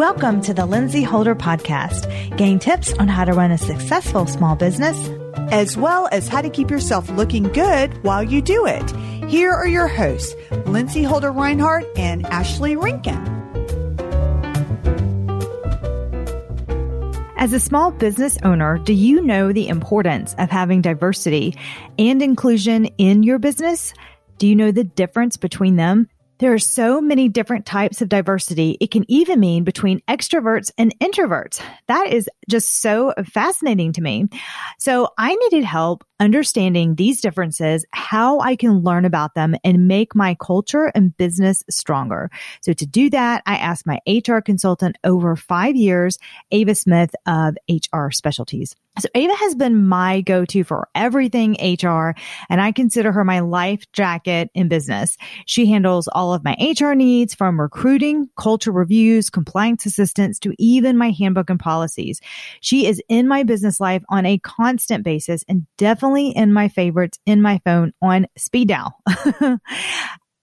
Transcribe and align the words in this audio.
Welcome 0.00 0.40
to 0.44 0.54
the 0.54 0.64
Lindsey 0.64 1.02
Holder 1.02 1.34
Podcast. 1.34 2.08
Gain 2.38 2.58
tips 2.58 2.94
on 2.94 3.06
how 3.06 3.26
to 3.26 3.34
run 3.34 3.50
a 3.50 3.58
successful 3.58 4.26
small 4.26 4.56
business, 4.56 4.96
as 5.52 5.76
well 5.76 6.08
as 6.10 6.26
how 6.26 6.40
to 6.40 6.48
keep 6.48 6.70
yourself 6.70 7.10
looking 7.10 7.42
good 7.42 8.02
while 8.02 8.22
you 8.22 8.40
do 8.40 8.64
it. 8.64 8.90
Here 9.28 9.52
are 9.52 9.68
your 9.68 9.88
hosts, 9.88 10.34
Lindsey 10.64 11.02
Holder 11.02 11.30
Reinhardt 11.30 11.84
and 11.98 12.24
Ashley 12.24 12.76
Rinkin. 12.76 13.20
As 17.36 17.52
a 17.52 17.60
small 17.60 17.90
business 17.90 18.38
owner, 18.42 18.78
do 18.78 18.94
you 18.94 19.20
know 19.20 19.52
the 19.52 19.68
importance 19.68 20.34
of 20.38 20.48
having 20.48 20.80
diversity 20.80 21.58
and 21.98 22.22
inclusion 22.22 22.86
in 22.96 23.22
your 23.22 23.38
business? 23.38 23.92
Do 24.38 24.48
you 24.48 24.56
know 24.56 24.72
the 24.72 24.84
difference 24.84 25.36
between 25.36 25.76
them? 25.76 26.08
There 26.40 26.54
are 26.54 26.58
so 26.58 27.02
many 27.02 27.28
different 27.28 27.66
types 27.66 28.00
of 28.00 28.08
diversity. 28.08 28.78
It 28.80 28.90
can 28.90 29.04
even 29.10 29.40
mean 29.40 29.62
between 29.62 30.00
extroverts 30.08 30.70
and 30.78 30.98
introverts. 30.98 31.60
That 31.86 32.10
is 32.10 32.30
just 32.48 32.80
so 32.80 33.12
fascinating 33.30 33.92
to 33.92 34.00
me. 34.00 34.26
So 34.78 35.10
I 35.18 35.34
needed 35.34 35.64
help 35.64 36.02
understanding 36.18 36.94
these 36.94 37.20
differences, 37.20 37.84
how 37.92 38.40
I 38.40 38.56
can 38.56 38.80
learn 38.80 39.04
about 39.04 39.34
them 39.34 39.54
and 39.64 39.86
make 39.86 40.14
my 40.14 40.34
culture 40.34 40.90
and 40.94 41.14
business 41.14 41.62
stronger. 41.68 42.30
So 42.62 42.72
to 42.72 42.86
do 42.86 43.10
that, 43.10 43.42
I 43.44 43.56
asked 43.56 43.86
my 43.86 44.00
HR 44.06 44.38
consultant 44.38 44.96
over 45.04 45.36
five 45.36 45.76
years, 45.76 46.18
Ava 46.50 46.74
Smith 46.74 47.14
of 47.26 47.58
HR 47.68 48.08
Specialties. 48.12 48.76
So 49.00 49.08
Ava 49.14 49.34
has 49.34 49.54
been 49.54 49.86
my 49.86 50.20
go-to 50.20 50.62
for 50.62 50.88
everything 50.94 51.56
HR 51.60 52.14
and 52.50 52.60
I 52.60 52.72
consider 52.72 53.12
her 53.12 53.24
my 53.24 53.40
life 53.40 53.84
jacket 53.92 54.50
in 54.54 54.68
business. 54.68 55.16
She 55.46 55.66
handles 55.66 56.08
all 56.08 56.34
of 56.34 56.44
my 56.44 56.54
HR 56.60 56.92
needs 56.92 57.34
from 57.34 57.60
recruiting, 57.60 58.28
culture 58.38 58.72
reviews, 58.72 59.30
compliance 59.30 59.86
assistance 59.86 60.38
to 60.40 60.54
even 60.58 60.98
my 60.98 61.10
handbook 61.10 61.48
and 61.48 61.58
policies. 61.58 62.20
She 62.60 62.86
is 62.86 63.02
in 63.08 63.26
my 63.26 63.42
business 63.42 63.80
life 63.80 64.02
on 64.10 64.26
a 64.26 64.38
constant 64.38 65.02
basis 65.02 65.44
and 65.48 65.66
definitely 65.78 66.28
in 66.28 66.52
my 66.52 66.68
favorites 66.68 67.18
in 67.24 67.40
my 67.40 67.60
phone 67.64 67.92
on 68.02 68.26
speed 68.36 68.68
dial. 68.68 68.94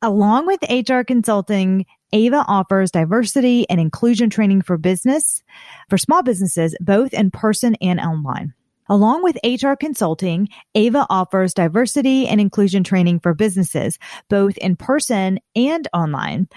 Along 0.02 0.45
with 0.45 0.60
HR 0.70 1.02
consulting, 1.02 1.86
Ava 2.14 2.46
offers 2.48 2.92
diversity 2.92 3.70
and 3.70 3.82
inclusion 3.82 4.30
training 4.30 4.62
for 4.62 4.78
business, 4.78 5.44
for 5.90 5.98
small 5.98 6.24
businesses, 6.24 6.76
both 6.80 7.14
in 7.14 7.32
person 7.32 7.76
and 7.82 8.00
online. 8.00 8.54
Along 8.90 9.24
with 9.24 9.38
HR 9.44 9.74
consulting, 9.74 10.48
Ava 10.74 11.06
offers 11.10 11.54
diversity 11.54 12.26
and 12.26 12.40
inclusion 12.40 12.86
training 12.86 13.20
for 13.20 13.34
businesses, 13.34 14.00
both 14.30 14.58
in 14.58 14.78
person 14.78 15.40
and 15.56 15.88
online. 15.94 16.48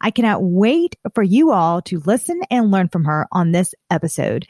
I 0.00 0.10
cannot 0.10 0.42
wait 0.42 0.96
for 1.14 1.22
you 1.22 1.52
all 1.52 1.82
to 1.82 2.02
listen 2.04 2.40
and 2.50 2.72
learn 2.72 2.88
from 2.88 3.04
her 3.04 3.28
on 3.30 3.52
this 3.52 3.74
episode. 3.88 4.46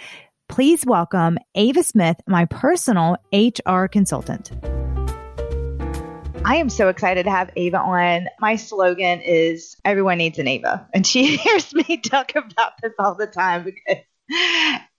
Please 0.48 0.86
welcome 0.86 1.36
Ava 1.54 1.82
Smith, 1.82 2.16
my 2.26 2.46
personal 2.46 3.18
HR 3.32 3.86
consultant. 3.86 4.50
I 6.46 6.56
am 6.56 6.70
so 6.70 6.88
excited 6.88 7.24
to 7.24 7.30
have 7.30 7.50
Ava 7.56 7.78
on. 7.78 8.28
My 8.38 8.54
slogan 8.54 9.20
is 9.20 9.76
everyone 9.84 10.18
needs 10.18 10.38
an 10.38 10.46
Ava. 10.46 10.88
And 10.94 11.04
she 11.04 11.36
hears 11.36 11.74
me 11.74 11.96
talk 11.96 12.36
about 12.36 12.74
this 12.80 12.92
all 13.00 13.16
the 13.16 13.26
time 13.26 13.64
because 13.64 14.04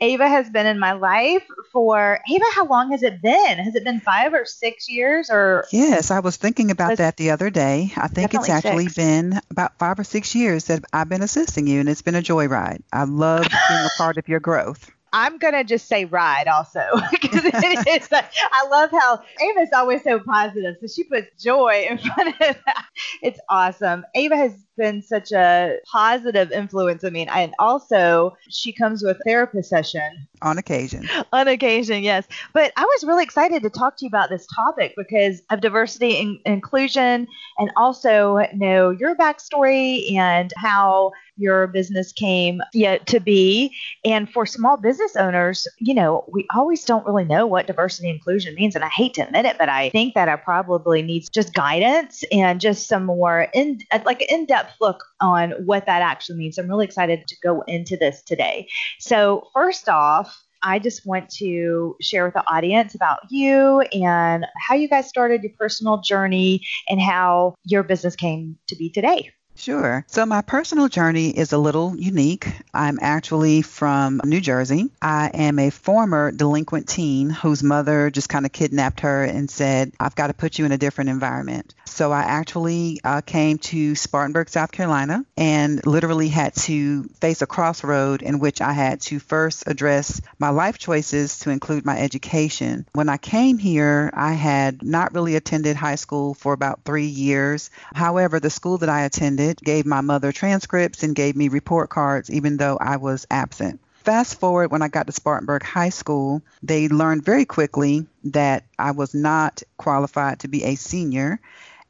Ava 0.02 0.28
has 0.28 0.50
been 0.50 0.66
in 0.66 0.78
my 0.78 0.92
life 0.92 1.48
for 1.72 2.20
Ava. 2.30 2.44
How 2.54 2.66
long 2.66 2.92
has 2.92 3.02
it 3.02 3.22
been? 3.22 3.60
Has 3.60 3.76
it 3.76 3.86
been 3.86 4.02
five 4.02 4.34
or 4.34 4.44
six 4.44 4.90
years? 4.90 5.30
Or 5.30 5.64
yes, 5.72 6.12
I 6.12 6.20
was 6.20 6.36
thinking 6.36 6.70
about 6.70 6.98
that 6.98 7.16
the 7.16 7.32
other 7.32 7.50
day. 7.50 7.94
I 7.96 8.10
think 8.10 8.34
it's 8.34 8.50
actually 8.50 8.90
six. 8.90 8.96
been 8.96 9.40
about 9.50 9.80
five 9.80 10.00
or 10.00 10.04
six 10.04 10.36
years 10.36 10.66
that 10.66 10.84
I've 10.92 11.08
been 11.08 11.24
assisting 11.24 11.66
you, 11.66 11.80
and 11.80 11.88
it's 11.88 12.02
been 12.02 12.16
a 12.16 12.22
joyride. 12.22 12.82
I 12.92 13.06
love 13.06 13.44
being 13.44 13.86
a 13.86 13.98
part 13.98 14.18
of 14.18 14.28
your 14.28 14.42
growth. 14.42 14.92
I'm 15.14 15.38
gonna 15.38 15.64
just 15.64 15.88
say 15.88 16.06
ride 16.06 16.48
also 16.48 16.82
because 17.12 17.44
it 17.46 17.88
is. 17.88 18.10
I 18.12 18.68
love 18.70 18.92
how 18.92 19.22
Ava's 19.42 19.70
always 19.76 20.04
so 20.04 20.20
positive, 20.20 20.76
so 20.80 20.88
she 20.88 21.04
puts 21.04 21.42
joy 21.42 21.88
in 21.90 21.98
front 22.16 22.30
of 22.30 22.58
that. 22.66 22.86
It's 23.22 23.40
awesome. 23.50 24.06
Ava 24.16 24.36
has 24.36 24.66
been 24.78 25.02
such 25.02 25.32
a 25.32 25.78
positive 25.92 26.52
influence 26.52 27.04
on 27.04 27.14
me, 27.14 27.26
and 27.28 27.54
also 27.60 28.36
she 28.50 28.72
comes 28.72 29.04
with 29.04 29.18
therapist 29.26 29.70
session 29.70 30.28
on 30.42 30.58
occasion. 30.58 31.08
on 31.34 31.48
occasion, 31.48 32.04
yes. 32.04 32.28
But 32.54 32.72
I 32.78 32.84
was 32.84 33.04
really 33.04 33.24
excited 33.24 33.64
to 33.64 33.70
talk 33.70 33.98
to 33.98 34.06
you 34.06 34.10
about 34.10 34.30
this 34.30 34.48
topic 34.54 34.94
because 34.98 35.42
of 35.50 35.62
diversity 35.62 36.20
and 36.20 36.40
inclusion, 36.46 37.28
and 37.58 37.72
also 37.76 38.46
know 38.54 38.92
your 38.92 39.16
backstory 39.16 40.14
and 40.14 40.54
how 40.58 41.12
your 41.38 41.68
business 41.68 42.12
came 42.12 42.62
yet 42.74 43.06
to 43.08 43.20
be. 43.20 43.74
And 44.04 44.30
for 44.30 44.46
small 44.46 44.76
business 44.76 45.16
owners, 45.16 45.68
you 45.78 45.94
know, 45.94 46.26
we 46.28 46.48
always 46.54 46.84
don't 46.84 47.06
really 47.06 47.26
know 47.26 47.46
what 47.46 47.68
diversity 47.68 48.10
and 48.10 48.16
inclusion 48.18 48.56
means. 48.56 48.76
And 48.76 48.84
I 48.84 48.90
hate 48.90 49.14
to 49.16 49.22
admit 49.22 49.46
it, 49.46 49.58
but 49.58 49.70
I 49.70 49.90
think 49.92 50.16
that 50.16 50.30
I 50.30 50.36
probably 50.36 51.02
needs 51.02 51.30
just 51.30 51.54
guidance 51.54 52.24
and 52.32 52.60
just 52.60 52.88
some 52.88 53.06
more 53.06 53.48
in 53.54 53.80
like 54.04 54.22
an 54.22 54.28
in-depth 54.30 54.74
look 54.82 55.04
on 55.22 55.52
what 55.66 55.86
that 55.86 56.02
actually 56.02 56.40
means. 56.40 56.58
I'm 56.58 56.68
really 56.68 56.86
excited 56.86 57.28
to 57.28 57.36
go 57.44 57.62
into 57.68 57.98
this 57.98 58.22
today. 58.24 58.68
So 59.00 59.48
first 59.54 59.88
off, 59.90 60.37
I 60.64 60.80
just 60.80 61.06
want 61.06 61.30
to 61.38 61.96
share 62.02 62.26
with 62.26 62.34
the 62.34 62.44
audience 62.52 62.96
about 62.96 63.20
you 63.30 63.82
and 63.94 64.46
how 64.58 64.76
you 64.76 64.88
guys 64.88 65.08
started 65.08 65.44
your 65.44 65.54
personal 65.58 66.02
journey 66.02 66.66
and 66.90 67.02
how 67.02 67.56
your 67.64 67.84
business 67.84 68.16
came 68.16 68.58
to 68.68 68.76
be 68.76 68.90
today. 68.90 69.32
Sure. 69.58 70.06
So 70.08 70.26
my 70.26 70.42
personal 70.42 70.88
journey 70.88 71.30
is 71.30 71.52
a 71.52 71.58
little 71.58 71.96
unique. 71.98 72.48
I'm 72.74 73.00
actually 73.02 73.64
from 73.64 74.22
New 74.24 74.40
Jersey. 74.40 74.90
I 75.02 75.32
am 75.34 75.60
a 75.60 75.72
former 75.72 76.32
delinquent 76.32 76.88
teen 76.88 77.30
whose 77.30 77.64
mother 77.64 78.12
just 78.12 78.30
kind 78.30 78.46
of 78.46 78.52
kidnapped 78.52 79.02
her 79.02 79.24
and 79.24 79.50
said, 79.50 79.94
I've 80.00 80.16
got 80.16 80.28
to 80.28 80.34
put 80.34 80.60
you 80.60 80.66
in 80.66 80.72
a 80.72 80.78
different 80.78 81.10
environment. 81.10 81.74
So 81.86 82.12
I 82.12 82.22
actually 82.22 83.00
uh, 83.04 83.22
came 83.22 83.58
to 83.58 83.96
Spartanburg, 83.96 84.50
South 84.50 84.72
Carolina, 84.72 85.26
and 85.36 85.84
literally 85.86 86.28
had 86.28 86.54
to 86.56 87.06
face 87.22 87.42
a 87.42 87.48
crossroad 87.48 88.22
in 88.22 88.40
which 88.40 88.62
I 88.62 88.74
had 88.74 89.02
to 89.02 89.20
first 89.20 89.64
address 89.66 90.22
my 90.38 90.50
life 90.50 90.78
choices 90.78 91.40
to 91.40 91.50
include 91.50 91.86
my 91.86 91.98
education. 91.98 92.86
When 92.94 93.10
I 93.10 93.18
came 93.18 93.58
here, 93.58 94.12
I 94.14 94.34
had 94.34 94.84
not 94.84 95.16
really 95.16 95.36
attended 95.36 95.76
high 95.76 95.96
school 95.96 96.36
for 96.36 96.54
about 96.54 96.82
three 96.86 97.08
years. 97.08 97.72
However, 97.96 98.40
the 98.40 98.50
school 98.50 98.78
that 98.80 98.90
I 98.90 99.02
attended, 99.02 99.47
gave 99.56 99.86
my 99.86 100.02
mother 100.02 100.32
transcripts, 100.32 101.04
and 101.04 101.16
gave 101.16 101.36
me 101.36 101.48
report 101.48 101.90
cards, 101.90 102.30
even 102.30 102.58
though 102.58 102.78
I 102.80 102.98
was 102.98 103.26
absent. 103.32 103.80
Fast 104.04 104.40
forward 104.40 104.72
when 104.72 104.82
I 104.82 104.88
got 104.88 105.08
to 105.08 105.14
Spartanburg 105.14 105.64
High 105.64 105.90
School, 105.90 106.42
they 106.64 106.88
learned 106.88 107.26
very 107.26 107.46
quickly 107.46 108.08
that 108.26 108.64
I 108.80 108.92
was 108.92 109.14
not 109.14 109.64
qualified 109.76 110.40
to 110.40 110.48
be 110.48 110.64
a 110.64 110.76
senior 110.76 111.42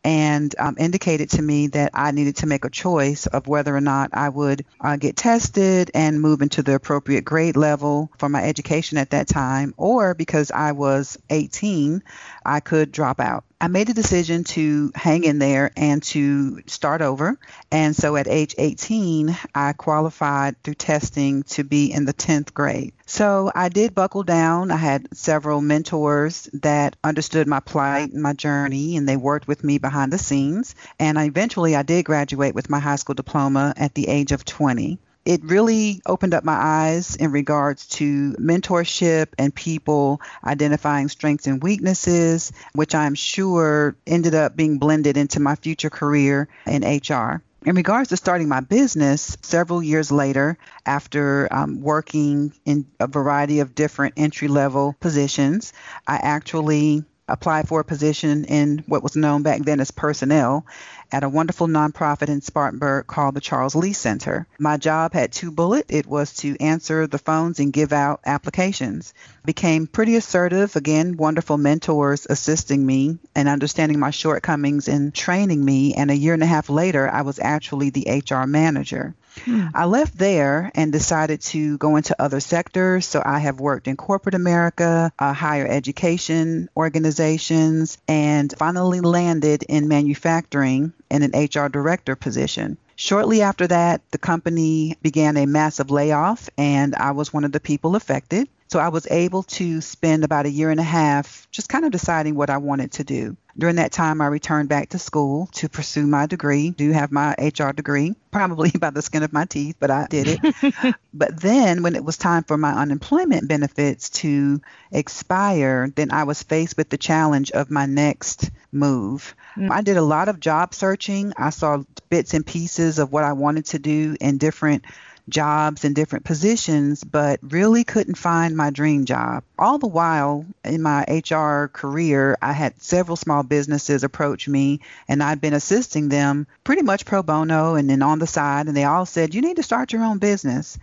and 0.03 0.55
um, 0.57 0.75
indicated 0.79 1.29
to 1.31 1.41
me 1.41 1.67
that 1.67 1.91
I 1.93 2.11
needed 2.11 2.37
to 2.37 2.47
make 2.47 2.65
a 2.65 2.69
choice 2.69 3.27
of 3.27 3.47
whether 3.47 3.75
or 3.75 3.81
not 3.81 4.11
I 4.13 4.29
would 4.29 4.65
uh, 4.79 4.95
get 4.95 5.17
tested 5.17 5.91
and 5.93 6.21
move 6.21 6.41
into 6.41 6.63
the 6.63 6.75
appropriate 6.75 7.25
grade 7.25 7.57
level 7.57 8.09
for 8.17 8.29
my 8.29 8.41
education 8.43 8.97
at 8.97 9.09
that 9.09 9.27
time, 9.27 9.73
or 9.75 10.13
because 10.13 10.49
I 10.49 10.71
was 10.71 11.17
18, 11.29 12.03
I 12.45 12.61
could 12.61 12.91
drop 12.91 13.19
out. 13.19 13.43
I 13.59 13.69
made 13.69 13.89
a 13.89 13.93
decision 13.95 14.43
to 14.43 14.91
hang 14.93 15.23
in 15.23 15.39
there 15.39 15.71
and 15.75 16.03
to 16.03 16.61
start 16.67 17.01
over. 17.01 17.39
And 17.71 17.95
so 17.95 18.15
at 18.15 18.27
age 18.27 18.53
18, 18.55 19.35
I 19.55 19.73
qualified 19.73 20.61
through 20.61 20.75
testing 20.75 21.41
to 21.43 21.63
be 21.63 21.91
in 21.91 22.05
the 22.05 22.13
10th 22.13 22.53
grade. 22.53 22.93
So 23.07 23.51
I 23.55 23.69
did 23.69 23.95
buckle 23.95 24.21
down. 24.21 24.69
I 24.69 24.75
had 24.75 25.07
several 25.17 25.59
mentors 25.61 26.47
that 26.53 26.97
understood 27.03 27.47
my 27.47 27.59
plight 27.59 28.13
and 28.13 28.21
my 28.21 28.33
journey, 28.33 28.95
and 28.95 29.09
they 29.09 29.17
worked 29.17 29.47
with 29.47 29.63
me 29.63 29.79
behind 29.79 30.13
the 30.13 30.19
scenes. 30.19 30.75
And 30.99 31.17
eventually, 31.17 31.75
I 31.75 31.81
did 31.81 32.05
graduate 32.05 32.53
with 32.53 32.69
my 32.69 32.79
high 32.79 32.97
school 32.97 33.15
diploma 33.15 33.73
at 33.75 33.95
the 33.95 34.07
age 34.07 34.33
of 34.33 34.45
20 34.45 34.99
it 35.27 35.43
really 35.43 36.01
opened 36.05 36.33
up 36.33 36.45
my 36.45 36.55
eyes 36.55 37.17
in 37.17 37.33
regards 37.33 37.85
to 37.85 38.31
mentorship 38.35 39.27
and 39.37 39.53
people 39.53 40.21
identifying 40.41 41.09
strengths 41.09 41.47
and 41.47 41.61
weaknesses, 41.61 42.53
which 42.71 42.95
I'm 42.95 43.13
sure 43.13 43.97
ended 44.07 44.33
up 44.33 44.55
being 44.55 44.77
blended 44.77 45.17
into 45.17 45.41
my 45.41 45.55
future 45.55 45.89
career 45.89 46.47
in 46.65 46.81
HR. 46.81 47.43
In 47.65 47.75
regards 47.75 48.07
to 48.09 48.15
starting 48.15 48.47
my 48.47 48.61
business, 48.61 49.37
several 49.41 49.83
years 49.83 50.13
later, 50.13 50.57
after 50.85 51.53
um, 51.53 51.81
working 51.81 52.53
in 52.63 52.85
a 53.01 53.07
variety 53.07 53.59
of 53.59 53.75
different 53.75 54.13
entry 54.15 54.47
level 54.47 54.95
positions, 55.01 55.73
I 56.07 56.21
actually 56.23 57.03
applied 57.27 57.67
for 57.67 57.79
a 57.79 57.85
position 57.85 58.45
in 58.45 58.83
what 58.87 59.03
was 59.03 59.15
known 59.15 59.43
back 59.43 59.61
then 59.61 59.79
as 59.79 59.91
personnel 59.91 60.65
at 61.11 61.23
a 61.23 61.29
wonderful 61.29 61.67
nonprofit 61.67 62.27
in 62.27 62.41
Spartanburg 62.41 63.07
called 63.07 63.35
the 63.35 63.41
Charles 63.41 63.75
Lea 63.75 63.93
Center. 63.93 64.47
My 64.59 64.77
job 64.77 65.13
had 65.13 65.31
two 65.31 65.51
bullets. 65.51 65.87
It 65.89 66.05
was 66.05 66.33
to 66.37 66.57
answer 66.59 67.07
the 67.07 67.17
phones 67.17 67.59
and 67.59 67.71
give 67.71 67.93
out 67.93 68.21
applications. 68.25 69.13
Became 69.45 69.87
pretty 69.87 70.15
assertive, 70.15 70.75
again, 70.75 71.17
wonderful 71.17 71.57
mentors 71.57 72.27
assisting 72.29 72.85
me 72.85 73.17
and 73.35 73.47
understanding 73.47 73.99
my 73.99 74.11
shortcomings 74.11 74.87
and 74.87 75.13
training 75.13 75.63
me. 75.63 75.93
And 75.93 76.11
a 76.11 76.15
year 76.15 76.33
and 76.33 76.43
a 76.43 76.47
half 76.47 76.69
later, 76.69 77.09
I 77.09 77.21
was 77.21 77.39
actually 77.39 77.89
the 77.89 78.23
HR 78.29 78.45
manager. 78.45 79.15
Hmm. 79.45 79.67
I 79.73 79.85
left 79.85 80.17
there 80.17 80.71
and 80.75 80.91
decided 80.91 81.41
to 81.41 81.77
go 81.77 81.95
into 81.95 82.15
other 82.21 82.39
sectors. 82.39 83.05
So 83.05 83.21
I 83.23 83.39
have 83.39 83.59
worked 83.59 83.87
in 83.87 83.97
corporate 83.97 84.35
America, 84.35 85.11
uh, 85.19 85.33
higher 85.33 85.67
education 85.67 86.69
organizations, 86.75 87.97
and 88.07 88.53
finally 88.57 89.01
landed 89.01 89.63
in 89.63 89.87
manufacturing 89.87 90.93
in 91.09 91.23
an 91.23 91.31
HR 91.33 91.69
director 91.69 92.15
position. 92.15 92.77
Shortly 92.95 93.43
after 93.43 93.67
that, 93.67 94.01
the 94.11 94.17
company 94.17 94.97
began 95.03 95.37
a 95.37 95.45
massive 95.45 95.91
layoff, 95.91 96.49
and 96.57 96.95
I 96.95 97.11
was 97.11 97.31
one 97.31 97.43
of 97.43 97.51
the 97.51 97.59
people 97.59 97.95
affected. 97.95 98.49
So 98.69 98.79
I 98.79 98.89
was 98.89 99.07
able 99.09 99.43
to 99.43 99.81
spend 99.81 100.23
about 100.23 100.45
a 100.45 100.49
year 100.49 100.69
and 100.71 100.79
a 100.79 100.83
half 100.83 101.47
just 101.51 101.69
kind 101.69 101.85
of 101.85 101.91
deciding 101.91 102.35
what 102.35 102.49
I 102.49 102.57
wanted 102.57 102.91
to 102.93 103.03
do. 103.03 103.37
During 103.57 103.77
that 103.77 103.91
time, 103.91 104.21
I 104.21 104.27
returned 104.27 104.69
back 104.69 104.89
to 104.89 104.99
school 104.99 105.47
to 105.53 105.67
pursue 105.67 106.05
my 106.05 106.27
degree. 106.27 106.69
Do 106.69 106.91
have 106.91 107.11
my 107.11 107.33
HR 107.39 107.71
degree, 107.71 108.13
probably 108.31 108.69
by 108.69 108.91
the 108.91 109.01
skin 109.01 109.23
of 109.23 109.33
my 109.33 109.45
teeth, 109.45 109.77
but 109.79 109.89
I 109.89 110.05
did 110.07 110.39
it. 110.43 110.95
but 111.13 111.39
then, 111.39 111.81
when 111.81 111.95
it 111.95 112.03
was 112.03 112.17
time 112.17 112.43
for 112.43 112.57
my 112.57 112.73
unemployment 112.73 113.47
benefits 113.47 114.09
to 114.21 114.61
expire, 114.91 115.91
then 115.95 116.11
I 116.11 116.25
was 116.25 116.43
faced 116.43 116.77
with 116.77 116.89
the 116.89 116.97
challenge 116.97 117.51
of 117.51 117.71
my 117.71 117.87
next 117.87 118.51
move. 118.71 119.35
Mm. 119.55 119.71
I 119.71 119.81
did 119.81 119.97
a 119.97 120.03
lot 120.03 120.29
of 120.29 120.39
job 120.39 120.75
searching. 120.75 121.33
I 121.35 121.49
saw 121.49 121.83
bits 122.09 122.35
and 122.35 122.45
pieces 122.45 122.99
of 122.99 123.11
what 123.11 123.23
I 123.23 123.33
wanted 123.33 123.65
to 123.67 123.79
do 123.79 124.15
in 124.21 124.37
different 124.37 124.85
jobs 125.29 125.83
in 125.83 125.93
different 125.93 126.25
positions, 126.25 127.03
but 127.03 127.39
really 127.41 127.83
couldn't 127.83 128.15
find 128.15 128.55
my 128.55 128.69
dream 128.69 129.05
job. 129.05 129.43
All 129.59 129.77
the 129.77 129.87
while 129.87 130.45
in 130.63 130.81
my 130.81 131.03
HR 131.07 131.67
career, 131.67 132.37
I 132.41 132.53
had 132.53 132.81
several 132.81 133.15
small 133.15 133.43
businesses 133.43 134.03
approach 134.03 134.47
me, 134.47 134.81
and 135.07 135.21
I'd 135.21 135.41
been 135.41 135.53
assisting 135.53 136.09
them 136.09 136.47
pretty 136.63 136.83
much 136.83 137.05
pro 137.05 137.23
bono 137.23 137.75
and 137.75 137.89
then 137.89 138.01
on 138.01 138.19
the 138.19 138.27
side, 138.27 138.67
and 138.67 138.75
they 138.75 138.85
all 138.85 139.05
said, 139.05 139.33
You 139.33 139.41
need 139.41 139.57
to 139.57 139.63
start 139.63 139.93
your 139.93 140.03
own 140.03 140.17
business. 140.17 140.77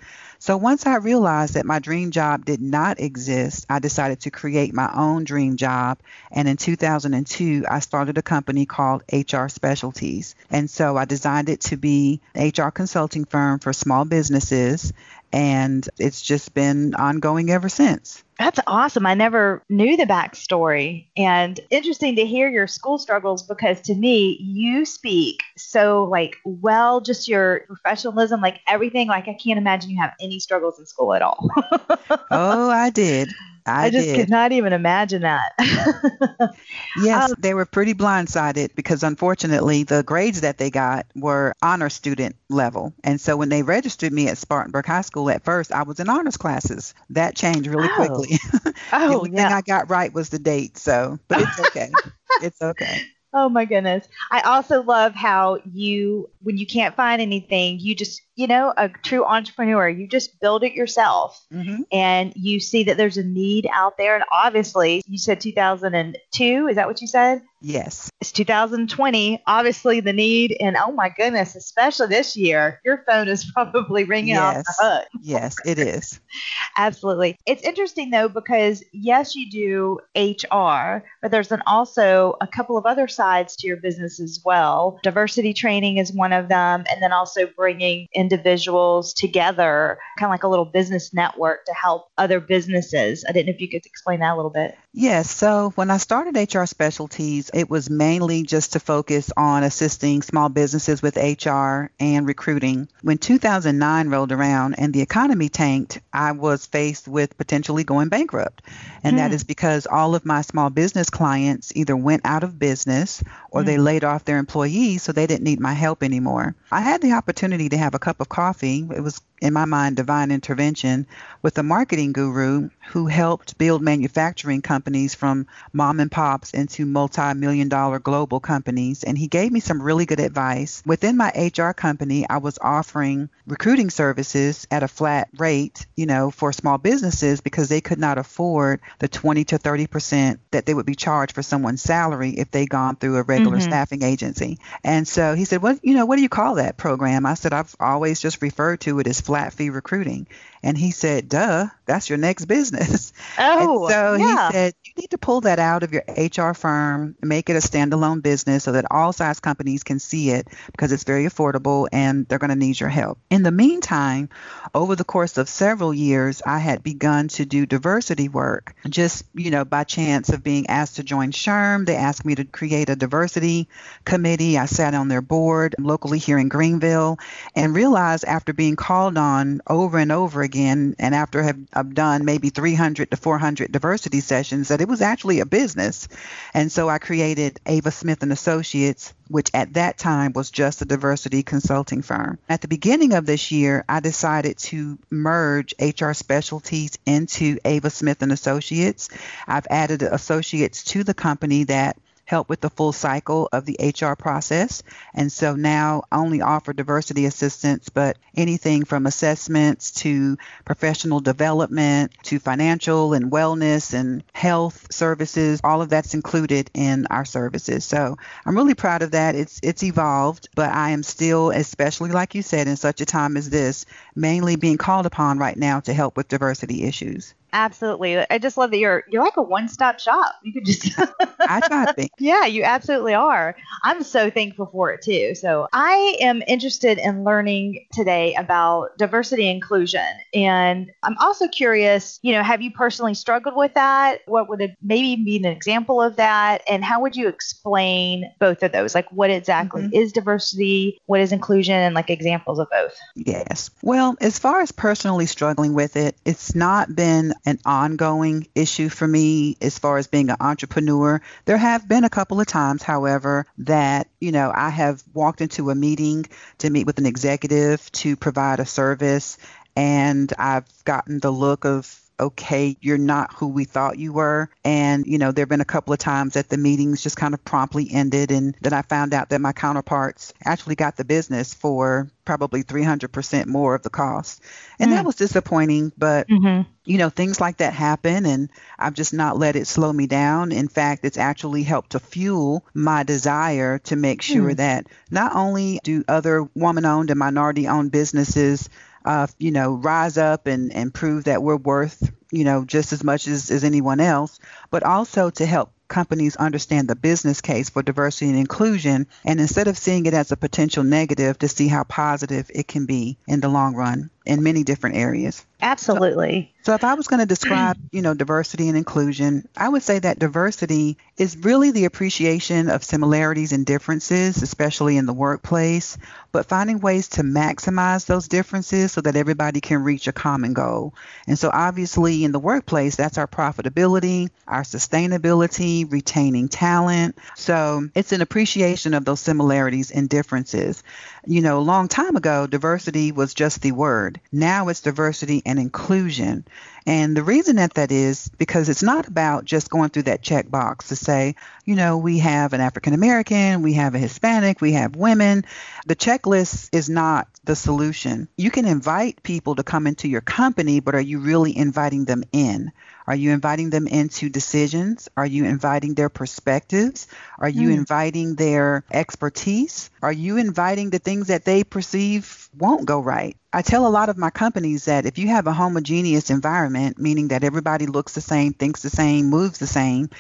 So 0.45 0.59
once 0.59 0.85
I 0.85 0.97
realized 0.97 1.55
that 1.55 1.65
my 1.65 1.79
dream 1.79 2.11
job 2.11 2.45
did 2.45 2.61
not 2.61 3.01
exist, 3.01 3.65
I 3.71 3.79
decided 3.79 4.21
to 4.21 4.31
create 4.31 4.75
my 4.75 4.91
own 4.95 5.25
dream 5.25 5.57
job. 5.57 6.01
And 6.31 6.47
in 6.47 6.59
2002, 6.59 7.65
I 7.67 7.79
started 7.79 8.19
a 8.19 8.23
company 8.23 8.67
called 8.67 9.05
HR 9.11 9.49
Specialties. 9.49 10.35
And 10.51 10.69
so 10.69 10.99
I 10.99 11.07
designed 11.07 11.49
it 11.49 11.63
to 11.63 11.79
be 11.79 12.21
an 12.35 12.53
HR 12.55 12.71
consulting 12.71 13.25
firm 13.25 13.59
for 13.59 13.73
small 13.73 14.05
businesses. 14.05 14.93
And 15.35 15.89
it's 15.99 16.23
just 16.23 16.55
been 16.55 16.95
ongoing 16.95 17.51
ever 17.51 17.69
since. 17.69 18.23
That's 18.39 18.61
awesome. 18.69 19.05
I 19.05 19.15
never 19.15 19.65
knew 19.69 19.97
the 19.97 20.05
backstory. 20.05 21.09
And 21.17 21.59
interesting 21.71 22.15
to 22.17 22.25
hear 22.25 22.49
your 22.49 22.69
school 22.69 22.99
struggles 22.99 23.43
because 23.43 23.81
to 23.83 23.97
me, 23.97 24.39
you 24.41 24.85
speak 24.85 25.43
so 25.57 26.05
like 26.05 26.37
well, 26.45 27.01
just 27.01 27.27
your 27.27 27.65
professionalism, 27.67 28.41
like 28.41 28.61
everything. 28.69 29.09
Like 29.09 29.27
I 29.27 29.35
can't 29.35 29.59
imagine 29.59 29.91
you 29.91 30.01
have 30.01 30.15
any 30.21 30.39
struggles 30.39 30.79
in 30.79 30.87
school 30.87 31.15
at 31.15 31.23
all. 31.23 31.49
oh, 32.31 32.71
I 32.71 32.91
did. 32.91 33.29
I, 33.67 33.87
I 33.87 33.91
just 33.91 34.07
did. 34.07 34.17
could 34.17 34.31
not 34.31 34.53
even 34.53 34.73
imagine 34.73 35.23
that. 35.23 35.53
yes, 37.03 37.31
um, 37.31 37.37
they 37.39 37.55
were 37.55 37.65
pretty 37.65 37.95
blindsided 37.95 38.75
because 38.75 39.03
unfortunately 39.03 39.85
the 39.85 40.03
grades 40.03 40.43
that 40.43 40.59
they 40.59 40.71
got 40.71 41.07
were 41.15 41.55
honor 41.63 41.89
student 41.89 42.37
level. 42.51 42.93
And 43.03 43.21
so 43.21 43.37
when 43.37 43.49
they 43.49 43.63
registered 43.63 44.13
me 44.13 44.29
at 44.29 44.39
Spartanburg 44.39 44.87
High 44.87 45.01
School 45.01 45.31
at 45.31 45.45
first, 45.45 45.73
I 45.73 45.85
was 45.85 45.99
in 45.99 46.09
honors 46.09 46.37
classes. 46.37 46.95
That 47.11 47.37
changed 47.37 47.67
really 47.67 47.89
oh. 47.91 47.97
quickly. 47.97 48.39
oh, 48.93 49.09
the 49.09 49.15
only 49.17 49.31
yeah. 49.33 49.49
thing 49.49 49.57
I 49.57 49.61
got 49.63 49.89
right 49.89 50.13
was 50.13 50.29
the 50.29 50.39
date. 50.39 50.77
So, 50.77 51.19
but 51.29 51.41
it's 51.41 51.61
okay. 51.61 51.91
it's 52.43 52.61
okay. 52.61 53.03
Oh 53.35 53.49
my 53.49 53.65
goodness. 53.65 54.07
I 54.31 54.43
also 54.43 54.83
love 54.83 55.15
how 55.15 55.59
you, 55.65 56.31
when 56.41 56.57
you 56.57 56.67
can't 56.67 56.95
find 56.95 57.21
anything, 57.21 57.81
you 57.81 57.95
just 57.97 58.23
you 58.37 58.47
know, 58.47 58.73
a 58.77 58.89
true 58.89 59.25
entrepreneur, 59.25 59.89
you 59.89 60.09
just 60.09 60.41
build 60.41 60.65
it 60.65 60.73
yourself 60.73 61.45
mm-hmm. 61.53 61.83
and 61.93 62.33
you 62.35 62.59
see 62.59 62.85
that 62.85 62.97
there's 62.97 63.17
a 63.17 63.23
need 63.23 63.69
out 63.73 63.97
there. 63.97 64.17
And 64.17 64.25
obviously, 64.33 65.03
you 65.07 65.19
said 65.19 65.41
2002. 65.41 66.67
Is 66.69 66.77
that 66.77 66.89
what 66.89 67.01
you 67.01 67.07
said? 67.07 67.43
Yes. 67.65 68.11
It's 68.21 68.31
2020. 68.31 69.43
Obviously, 69.47 70.01
the 70.01 70.13
need, 70.13 70.55
and 70.61 70.77
oh 70.77 70.93
my 70.93 71.09
goodness, 71.09 71.57
especially 71.57 72.09
this 72.09 72.37
year, 72.37 72.79
your 72.85 73.03
phone 73.09 73.27
is 73.27 73.51
probably 73.55 74.05
ringing 74.05 74.35
yes. 74.35 74.59
off 74.59 74.65
the 74.65 74.85
hook. 74.85 75.09
yes, 75.23 75.57
it 75.65 75.79
is. 75.79 76.21
Absolutely. 76.77 77.39
It's 77.47 77.63
interesting 77.63 78.11
though, 78.11 78.29
because 78.29 78.85
yes, 78.93 79.35
you 79.35 79.51
do 79.51 79.99
HR, 80.15 81.07
but 81.23 81.31
there's 81.31 81.53
an 81.53 81.63
also 81.67 82.37
a 82.43 82.47
couple 82.47 82.77
of 82.77 82.85
other 82.85 83.09
sides 83.09 83.57
to 83.57 83.67
your 83.67 83.79
business 83.79 84.21
as 84.21 84.41
well. 84.45 85.01
Diversity 85.03 85.55
training 85.55 85.97
is 85.97 86.13
one 86.13 86.35
of 86.35 86.49
them, 86.49 86.85
and 86.91 87.01
then 87.01 87.13
also 87.13 87.47
bringing 87.47 88.09
individuals 88.13 89.15
together, 89.15 89.99
kind 90.19 90.29
of 90.29 90.33
like 90.33 90.43
a 90.43 90.49
little 90.49 90.67
business 90.67 91.15
network 91.15 91.65
to 91.65 91.73
help 91.73 92.09
other 92.19 92.41
businesses. 92.41 93.25
I 93.27 93.33
didn't 93.33 93.47
know 93.47 93.55
if 93.55 93.61
you 93.63 93.71
could 93.71 93.87
explain 93.87 94.21
that 94.21 94.35
a 94.35 94.37
little 94.37 94.51
bit. 94.51 94.77
Yes. 94.93 95.31
So 95.31 95.73
when 95.77 95.91
I 95.91 95.97
started 95.97 96.37
HR 96.37 96.67
Specialties, 96.67 97.51
it 97.55 97.71
was 97.71 97.89
mainly 97.89 98.43
just 98.43 98.73
to 98.73 98.81
focus 98.81 99.31
on 99.37 99.63
assisting 99.63 100.23
small 100.23 100.49
businesses 100.49 101.01
with 101.01 101.17
HR 101.17 101.91
and 102.01 102.27
recruiting. 102.27 102.89
When 103.03 103.19
2009 103.19 104.09
rolled 104.09 104.33
around 104.33 104.75
and 104.75 104.93
the 104.93 105.03
economy 105.03 105.49
tanked, 105.49 106.01
I 106.13 106.33
was 106.33 106.67
faced 106.67 107.07
with 107.07 107.39
potentially 107.39 107.85
going 107.85 108.09
bankrupt. 108.09 108.63
And 109.05 109.19
that 109.19 109.31
hmm. 109.31 109.35
is 109.35 109.45
because 109.45 109.87
all 109.87 110.17
of 110.17 110.27
my 110.27 110.43
small 110.43 110.69
business 110.69 111.11
clients 111.11 111.73
either 111.77 111.97
went 111.97 112.23
out 112.25 112.43
of 112.43 112.59
business 112.59 113.23
or 113.51 113.63
mm. 113.63 113.67
they 113.67 113.79
laid 113.79 114.03
off 114.03 114.25
their 114.25 114.39
employees 114.39 115.03
so 115.03 115.13
they 115.13 115.27
didn't 115.27 115.45
need 115.45 115.61
my 115.61 115.75
help 115.75 116.03
anymore. 116.03 116.57
I 116.73 116.81
had 116.81 117.03
the 117.03 117.13
opportunity 117.13 117.69
to 117.69 117.77
have 117.77 117.95
a 117.95 117.99
cup 117.99 118.21
of 118.21 118.29
coffee. 118.29 118.87
It 118.91 119.01
was 119.01 119.21
in 119.45 119.53
my 119.53 119.67
mind, 119.67 119.97
divine 119.97 120.31
intervention 120.31 121.07
with 121.43 121.59
a 121.59 121.63
marketing 121.63 122.13
guru 122.13 122.71
who 122.89 123.07
helped 123.07 123.59
build 123.59 123.83
manufacturing 123.83 124.63
companies 124.63 125.15
from 125.15 125.47
mom 125.75 126.01
and 126.01 126.11
pops 126.11 126.53
into 126.53 126.87
multi 126.87 127.35
million 127.35 127.69
dollar 127.69 127.99
global 127.99 128.41
companies. 128.41 129.05
And 129.05 129.19
he 129.19 129.29
gave 129.29 129.53
me 129.53 129.61
some 129.61 129.83
really 129.83 130.07
good 130.07 130.21
advice. 130.21 130.83
Within 130.87 131.19
my 131.19 131.29
HR 131.29 131.73
company, 131.73 132.27
I 132.29 132.39
was 132.39 132.59
offering 132.59 133.29
recruiting 133.47 133.91
services 133.91 134.67
at 134.71 134.83
a 134.83 134.89
flat 134.89 135.29
rate, 135.37 135.85
you 135.95 136.07
know, 136.07 136.31
for 136.31 136.51
small 136.51 136.79
businesses 136.79 137.43
because 137.43 137.69
they 137.69 137.83
could 137.83 137.99
not 137.99 138.17
afford 138.17 138.81
the 138.99 139.09
20 139.09 139.45
to 139.45 139.59
30% 139.59 140.39
that 140.53 140.65
they 140.65 140.73
would 140.73 140.87
be 140.87 140.95
charged 140.95 141.35
for 141.35 141.43
someone's 141.43 141.83
salary 141.83 142.31
if 142.31 142.51
they 142.51 142.65
gone 142.65 142.97
through 142.97 143.19
a 143.19 143.23
regular 143.23 143.59
mm-hmm. 143.59 143.69
staffing 143.69 144.03
agency. 144.03 144.59
And 144.83 145.07
so 145.07 145.35
he 145.35 145.45
said, 145.45 145.61
What, 145.61 145.81
you 145.85 145.93
know, 145.93 146.07
what 146.07 146.17
do 146.17 146.23
you 146.23 146.31
call 146.31 146.55
that 146.55 146.79
program? 146.79 147.27
I 147.27 147.35
said, 147.35 147.53
I've 147.53 147.77
always 147.79 148.21
just 148.21 148.41
referred 148.41 148.81
to 148.83 148.99
it 149.01 149.07
as 149.07 149.21
flat 149.35 149.53
fee 149.53 149.69
recruiting. 149.69 150.29
And 150.65 150.79
he 150.79 150.93
said, 150.93 151.29
duh, 151.29 151.67
that's 151.85 152.09
your 152.09 152.17
next 152.17 152.47
business. 152.47 153.13
Oh, 153.37 153.87
and 153.87 153.93
so 153.93 154.15
yeah. 154.15 154.47
he 154.47 154.53
said, 154.53 154.75
you 154.85 154.93
need 154.97 155.11
to 155.11 155.19
pull 155.19 155.41
that 155.43 155.59
out 155.59 155.83
of 155.83 155.93
your 155.93 156.05
HR 156.09 156.55
firm, 156.55 157.17
make 157.21 157.51
it 157.51 157.57
a 157.57 157.59
standalone 157.59 158.23
business 158.23 158.63
so 158.63 158.73
that 158.73 158.85
all 158.91 159.13
size 159.13 159.41
companies 159.41 159.83
can 159.83 159.99
see 159.99 160.31
it 160.31 160.47
because 160.71 160.93
it's 160.93 161.03
very 161.03 161.25
affordable 161.25 161.89
and 161.91 162.29
they're 162.29 162.39
going 162.39 162.51
to 162.51 162.57
need 162.57 162.79
your 162.79 162.89
help. 162.91 163.19
In 163.31 163.43
the 163.43 163.51
meantime, 163.51 164.29
over 164.73 164.95
the 164.95 165.05
course 165.05 165.37
of 165.37 165.49
several 165.49 165.93
years, 165.93 166.43
I 166.47 166.59
had 166.59 166.85
begun 166.85 167.27
to 167.29 167.45
do 167.45 167.67
diversity 167.67 168.29
work 168.29 168.77
just, 168.89 169.25
you 169.35 169.51
know, 169.51 169.65
by 169.65 169.83
chance 169.83 170.29
of 170.29 170.45
being 170.45 170.69
asked 170.69 170.97
to 170.97 171.03
join 171.03 171.33
SHRM. 171.33 171.87
They 171.87 171.97
asked 171.97 172.25
me 172.25 172.37
to 172.37 172.45
create 172.45 172.89
a 172.89 172.97
diversity 172.97 173.69
committee. 174.05 174.59
I 174.59 174.67
sat 174.67 174.95
on 174.95 175.09
their 175.09 175.23
board 175.23 175.75
locally 175.79 176.19
here 176.19 176.39
in 176.39 176.49
Greenville 176.49 177.19
and 177.57 177.75
realized 177.75 178.25
after 178.25 178.53
being 178.53 178.77
called 178.77 179.19
on 179.19 179.61
over 179.67 179.99
and 179.99 180.13
over 180.13 180.43
again 180.43 180.54
again, 180.55 180.95
and 181.01 181.17
after 181.17 181.43
have, 181.43 181.59
have 181.73 181.95
done 181.95 182.25
maybe 182.25 182.49
300 182.49 183.11
to 183.11 183.17
400 183.17 183.73
diversity 183.73 184.21
sessions, 184.21 184.69
that 184.69 184.81
it 184.81 184.87
was 184.87 185.03
actually 185.03 185.41
a 185.41 185.47
business. 185.47 186.07
And 186.55 186.71
so 186.71 186.89
I 186.89 186.99
created 186.99 187.59
Ava 187.67 187.91
Smith 187.91 188.23
and 188.23 188.31
Associates, 188.31 189.13
which 189.29 189.51
at 189.53 189.75
that 189.75 189.99
time 189.99 190.33
was 190.33 190.51
just 190.51 190.81
a 190.81 190.85
diversity 190.85 191.43
consulting 191.43 192.03
firm. 192.03 192.39
At 192.49 192.61
the 192.61 192.69
beginning 192.69 193.15
of 193.15 193.27
this 193.27 193.51
year, 193.51 193.85
I 193.89 193.99
decided 193.99 194.59
to 194.59 194.97
merge 195.11 195.75
HR 195.81 196.13
specialties 196.13 196.99
into 197.05 197.59
Ava 197.65 197.91
Smith 197.91 198.23
and 198.23 198.31
Associates. 198.31 199.09
I've 199.49 199.67
added 199.71 200.03
associates 200.03 200.85
to 200.85 201.03
the 201.03 201.15
company 201.15 201.65
that 201.65 201.97
help 202.25 202.49
with 202.49 202.61
the 202.61 202.71
full 202.71 202.93
cycle 202.93 203.49
of 203.53 203.67
the 203.67 203.77
HR 203.81 204.15
process. 204.15 204.83
And 205.15 205.31
so 205.31 205.55
now 205.55 206.05
only 206.11 206.41
offer 206.41 206.73
diversity 206.73 207.27
assistance, 207.27 207.89
but 207.89 208.17
anything 208.37 208.85
from 208.85 209.07
assessments 209.07 209.93
to 209.93 210.39
professional 210.65 211.21
development 211.21 212.13
to 212.25 212.39
financial 212.39 213.13
and 213.13 213.31
wellness 213.31 213.95
and 213.95 214.23
health 214.33 214.93
services, 214.93 215.61
all 215.63 215.83
of 215.83 215.89
that's 215.89 216.15
included 216.15 216.71
in 216.75 217.07
our 217.11 217.25
services. 217.25 217.85
So 217.85 218.17
I'm 218.47 218.57
really 218.57 218.75
proud 218.75 219.03
of 219.03 219.13
that. 219.13 219.35
It's 219.35 219.61
it's 219.63 219.83
evolved, 219.83 220.49
but 220.55 220.71
I 220.71 220.91
am 220.91 221.03
still, 221.03 221.51
especially 221.51 222.11
like 222.11 222.35
you 222.35 222.43
said, 222.43 222.69
in 222.69 222.77
such 222.77 223.01
a 223.01 223.07
time 223.07 223.37
as 223.37 223.51
this, 223.51 223.87
mainly 224.15 224.57
being 224.57 224.79
called 224.79 225.07
upon 225.07 225.39
right 225.39 225.57
now 225.57 225.81
to 225.81 225.93
help 225.93 226.17
with 226.17 226.29
diversity 226.29 226.85
issues. 226.85 227.35
Absolutely. 227.55 228.19
I 228.29 228.39
just 228.39 228.57
love 228.57 228.73
that 228.73 228.79
you're 228.79 229.05
you're 229.09 229.23
like 229.23 229.37
a 229.37 229.43
one-stop 229.43 230.01
shop. 230.01 230.35
You 230.43 230.53
could 230.53 230.65
just 230.67 230.91
I 231.41 231.61
try 231.61 231.87
to 231.87 231.95
be. 231.95 232.11
Yeah, 232.19 232.45
you 232.47 232.65
absolutely 232.65 233.15
are. 233.15 233.57
I'm 233.85 234.03
so 234.03 234.29
thankful 234.29 234.67
for 234.67 234.93
it 234.93 235.03
too. 235.03 235.35
So, 235.35 235.69
I 235.73 236.17
am 236.21 236.43
interested 236.47 236.99
in 236.99 237.25
learning 237.25 237.87
today 237.93 238.35
about 238.35 238.99
diversity 238.99 239.49
and 239.49 239.55
inclusion. 239.55 240.05
And 240.35 240.91
I'm 241.03 241.17
also 241.21 241.49
curious, 241.49 242.19
you 242.23 242.33
know, 242.33 242.43
have 242.43 242.61
you 242.61 242.71
personally 242.71 243.15
struggled 243.15 243.57
with 243.57 243.75
that? 243.75 244.21
What 244.27 244.49
would 244.49 244.61
it 244.61 244.77
maybe 244.83 245.23
be 245.23 245.37
an 245.37 245.45
example 245.45 246.03
of 246.03 246.17
that? 246.17 246.63
And 246.69 246.85
how 246.85 247.01
would 247.01 247.17
you 247.17 247.29
explain 247.29 248.31
both 248.41 248.63
of 248.63 248.73
those? 248.73 248.95
Like 248.95 249.11
what 249.13 249.31
exactly 249.31 249.83
mm-hmm. 249.83 249.95
is 249.95 250.13
diversity, 250.13 251.01
what 251.07 251.21
is 251.21 251.33
inclusion 251.33 251.77
and 251.77 251.95
like 251.95 252.11
examples 252.11 252.59
of 252.59 252.69
both? 252.71 252.97
Yes. 253.15 253.71
Well, 253.83 254.17
as 254.21 254.39
far 254.39 254.61
as 254.61 254.73
personally 254.73 255.27
struggling 255.27 255.75
with 255.75 255.97
it, 255.97 256.17
it's 256.25 256.55
not 256.55 256.95
been 256.95 257.33
an 257.47 257.59
ongoing 257.65 258.47
issue 258.55 258.89
for 258.89 259.07
me 259.07 259.57
as 259.61 259.79
far 259.79 259.99
as 259.99 260.07
being 260.07 260.31
an 260.31 260.37
entrepreneur. 260.41 261.21
There 261.45 261.57
have 261.57 261.89
been 261.89 262.05
a 262.05 262.11
couple 262.11 262.41
of 262.41 262.47
times, 262.47 262.83
however, 262.83 263.47
that, 263.59 264.09
you 264.21 264.33
know, 264.33 264.53
I 264.55 264.71
have 264.71 265.03
walked 265.13 265.41
into 265.41 265.71
a 265.71 265.75
meeting 265.75 266.27
to 266.59 266.71
meet 266.71 266.87
with 266.87 266.99
an 266.99 267.07
executive 267.07 267.91
to 267.93 268.17
provide 268.17 268.61
a 268.61 268.67
service 268.67 269.37
and 269.77 270.33
I've 270.39 270.67
gotten 270.85 271.19
the 271.21 271.33
look 271.33 271.65
of 271.65 272.01
okay, 272.21 272.77
you're 272.81 272.99
not 272.99 273.33
who 273.33 273.49
we 273.49 273.65
thought 273.65 273.99
you 273.99 274.13
were. 274.13 274.49
And, 274.65 275.07
you 275.07 275.19
know, 275.19 275.33
there 275.33 275.43
have 275.43 275.49
been 275.49 275.61
a 275.61 275.65
couple 275.65 275.93
of 275.93 275.99
times 275.99 276.35
that 276.35 276.49
the 276.49 276.57
meetings 276.57 277.03
just 277.03 277.17
kind 277.17 277.35
of 277.35 277.45
promptly 277.45 277.89
ended. 277.91 278.31
And 278.31 278.55
then 278.61 278.73
I 278.73 278.83
found 278.83 279.15
out 279.15 279.31
that 279.31 279.41
my 279.41 279.53
counterparts 279.53 280.33
actually 280.45 280.77
got 280.77 280.97
the 280.97 281.05
business 281.05 281.53
for 281.53 282.09
probably 282.25 282.63
300% 282.63 283.47
more 283.47 283.75
of 283.75 283.83
the 283.83 283.91
cost. 283.91 284.43
And 284.79 284.91
mm. 284.91 284.95
that 284.95 285.05
was 285.05 285.17
disappointing. 285.17 285.93
But, 285.99 286.29
mm-hmm. 286.29 286.71
you 286.85 286.99
know, 286.99 287.11
things 287.11 287.41
like 287.41 287.59
that 287.59 287.73
happen. 287.73 288.27
And 288.27 288.49
I've 288.79 288.95
just 288.95 289.13
not 289.13 289.37
let 289.37 289.57
it 289.57 289.67
slow 289.67 289.93
me 289.93 290.07
down. 290.07 290.53
In 290.53 290.69
fact, 290.69 291.05
it's 291.05 291.19
actually 291.19 291.65
helped 291.65 291.91
to 291.91 291.99
fuel 291.99 292.65
my 292.75 293.03
desire 293.03 293.79
to 293.81 293.97
make 293.97 294.23
sure 294.23 294.53
mm. 294.53 294.57
that 294.57 294.87
not 295.11 295.35
only 295.35 295.81
do 295.83 296.05
other 296.07 296.49
woman 296.55 296.85
owned 296.85 297.11
and 297.11 297.19
minority 297.19 297.67
owned 297.67 297.91
businesses 297.91 298.69
uh, 299.05 299.27
you 299.39 299.51
know, 299.51 299.75
rise 299.75 300.19
up 300.19 300.47
and, 300.47 300.73
and 300.73 300.93
prove 300.93 301.25
that 301.25 301.43
we're 301.43 301.57
worth, 301.57 302.13
you 302.31 302.45
know, 302.45 302.65
just 302.65 302.93
as 302.93 303.05
much 303.05 303.29
as, 303.29 303.51
as 303.51 303.65
anyone 303.65 304.01
else, 304.01 304.39
but 304.71 304.83
also 304.83 305.31
to 305.31 305.47
help 305.47 305.73
companies 305.89 306.37
understand 306.37 306.89
the 306.89 306.97
business 306.97 307.41
case 307.41 307.71
for 307.71 307.83
diversity 307.83 308.31
and 308.31 308.39
inclusion. 308.39 309.07
And 309.25 309.41
instead 309.41 309.69
of 309.69 309.79
seeing 309.79 310.07
it 310.07 310.15
as 310.15 310.33
a 310.33 310.37
potential 310.37 310.83
negative 310.83 311.39
to 311.39 311.49
see 311.49 311.69
how 311.69 311.85
positive 311.85 312.51
it 312.55 312.67
can 312.67 312.87
be 312.87 313.19
in 313.27 313.41
the 313.41 313.49
long 313.49 313.75
run 313.75 314.11
in 314.27 314.43
many 314.43 314.65
different 314.65 314.97
areas. 314.97 315.45
Absolutely. 315.61 316.53
So, 316.63 316.73
so 316.73 316.75
if 316.75 316.85
I 316.85 316.95
was 316.95 317.07
going 317.07 317.21
to 317.21 317.27
describe, 317.27 317.79
you 317.91 318.03
know, 318.03 318.15
diversity 318.15 318.69
and 318.69 318.77
inclusion, 318.77 319.47
I 319.57 319.69
would 319.69 319.83
say 319.83 319.99
that 319.99 320.19
diversity 320.19 320.97
is 321.17 321.37
really 321.37 321.71
the 321.71 321.85
appreciation 321.85 322.71
of 322.71 322.85
similarities 322.85 323.53
and 323.53 323.65
differences, 323.67 324.43
especially 324.43 324.97
in 324.97 325.07
the 325.07 325.13
workplace, 325.13 325.99
but 326.33 326.47
finding 326.47 326.81
ways 326.81 327.09
to 327.09 327.23
maximize 327.23 328.07
those 328.07 328.29
differences 328.29 328.93
so 328.93 329.01
that 329.03 329.17
everybody 329.17 329.61
can 329.61 329.83
reach 329.85 330.09
a 330.09 330.13
common 330.13 330.53
goal. 330.53 330.95
And 331.27 331.39
so 331.39 331.51
obviously 331.53 332.25
in 332.25 332.33
the 332.33 332.39
workplace, 332.39 332.97
that's 332.97 333.19
our 333.19 333.29
profitability, 333.29 334.31
our 334.49 334.63
sustainability, 334.63 335.91
retaining 335.91 336.49
talent. 336.49 337.17
So 337.37 337.89
it's 337.95 338.13
an 338.13 338.23
appreciation 338.23 338.95
of 338.95 339.05
those 339.05 339.21
similarities 339.21 339.91
and 339.91 340.09
differences. 340.09 340.83
You 341.27 341.43
know, 341.43 341.59
a 341.59 341.61
long 341.61 341.89
time 341.89 342.17
ago, 342.17 342.47
diversity 342.47 343.13
was 343.13 343.35
just 343.35 343.63
the 343.63 343.73
word. 343.73 344.14
Now 344.33 344.69
it's 344.69 344.81
diversity 344.81 345.43
and 345.45 345.59
inclusion. 345.59 346.45
And 346.87 347.17
the 347.17 347.23
reason 347.23 347.57
that 347.57 347.75
that 347.75 347.91
is 347.91 348.29
because 348.37 348.69
it's 348.69 348.83
not 348.83 349.09
about 349.09 349.45
just 349.45 349.71
going 349.71 349.91
through 349.91 350.05
that 350.05 350.23
checkbox 350.23 350.89
to 350.89 350.97
say, 350.97 351.37
you 351.65 351.75
know, 351.75 351.99
we 351.99 352.19
have 352.19 352.53
an 352.53 352.61
African 352.61 352.93
American, 352.93 353.63
we 353.63 353.75
have 353.75 353.95
a 353.95 353.99
Hispanic, 353.99 354.61
we 354.61 354.73
have 354.73 354.97
women. 354.97 355.45
The 355.87 355.97
checklist 355.97 356.69
is 356.73 356.91
not 356.91 357.29
the 357.45 357.57
solution. 357.57 358.29
You 358.37 358.51
can 358.51 358.67
invite 358.67 359.23
people 359.23 359.55
to 359.55 359.63
come 359.63 359.87
into 359.87 360.09
your 360.09 360.21
company, 360.21 360.81
but 360.81 360.95
are 360.95 361.01
you 361.01 361.21
really 361.21 361.57
inviting 361.57 362.05
them 362.05 362.25
in? 362.33 362.73
Are 363.07 363.15
you 363.15 363.33
inviting 363.33 363.71
them 363.71 363.87
into 363.87 364.31
decisions? 364.31 365.09
Are 365.17 365.27
you 365.27 365.45
inviting 365.45 365.95
their 365.95 366.09
perspectives? 366.09 367.07
Are 367.39 367.49
you 367.49 367.69
mm. 367.69 367.75
inviting 367.75 368.35
their 368.35 368.85
expertise? 368.91 369.91
Are 370.01 370.13
you 370.13 370.39
inviting 370.39 370.91
the 370.91 370.99
things 370.99 371.27
that 371.29 371.45
they 371.45 371.65
perceive 371.65 372.49
won't 372.57 372.87
go 372.87 373.01
right? 373.01 373.37
I 373.53 373.63
tell 373.63 373.87
a 373.87 373.89
lot 373.89 374.09
of 374.09 374.19
my 374.19 374.31
companies 374.31 374.87
that 374.87 375.07
if 375.07 375.17
you 375.17 375.29
have 375.29 375.47
a 375.47 375.53
homogeneous 375.53 376.31
environment, 376.31 376.99
meaning 376.99 377.29
that 377.29 377.45
everybody 377.45 377.87
looks 377.87 378.15
the 378.15 378.21
same, 378.21 378.53
thinks 378.53 378.83
the 378.83 378.91
same, 378.91 379.27
moves 379.27 379.59
the 379.59 379.67
same, 379.67 380.11